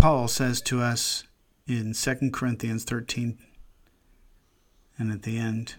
Paul 0.00 0.28
says 0.28 0.62
to 0.62 0.80
us 0.80 1.24
in 1.66 1.92
2 1.92 2.30
Corinthians 2.30 2.84
13 2.84 3.36
and 4.96 5.12
at 5.12 5.24
the 5.24 5.36
end, 5.36 5.74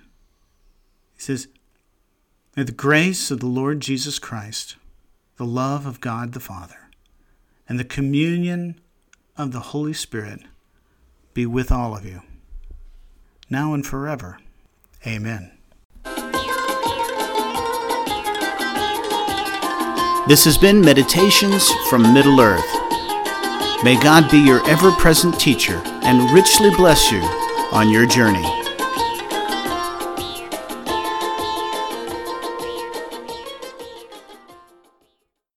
he 1.15 1.21
says, 1.21 1.47
May 2.55 2.61
the 2.61 2.71
grace 2.71 3.31
of 3.31 3.39
the 3.39 3.47
Lord 3.47 3.79
Jesus 3.79 4.19
Christ, 4.19 4.75
the 5.37 5.45
love 5.45 5.87
of 5.87 6.01
God 6.01 6.33
the 6.33 6.39
Father, 6.39 6.91
and 7.67 7.79
the 7.79 7.83
communion 7.83 8.79
of 9.37 9.53
the 9.53 9.59
Holy 9.59 9.93
Spirit 9.93 10.41
be 11.33 11.47
with 11.47 11.71
all 11.71 11.97
of 11.97 12.05
you, 12.05 12.21
now 13.49 13.73
and 13.73 13.83
forever. 13.83 14.37
Amen. 15.07 15.51
This 20.27 20.45
has 20.45 20.59
been 20.59 20.79
Meditations 20.79 21.71
from 21.89 22.13
Middle 22.13 22.39
Earth. 22.39 22.80
May 23.83 23.99
God 23.99 24.29
be 24.29 24.37
your 24.37 24.63
ever 24.69 24.91
present 24.91 25.39
teacher 25.39 25.81
and 26.03 26.31
richly 26.31 26.69
bless 26.77 27.11
you 27.11 27.21
on 27.71 27.89
your 27.89 28.05
journey. 28.05 28.60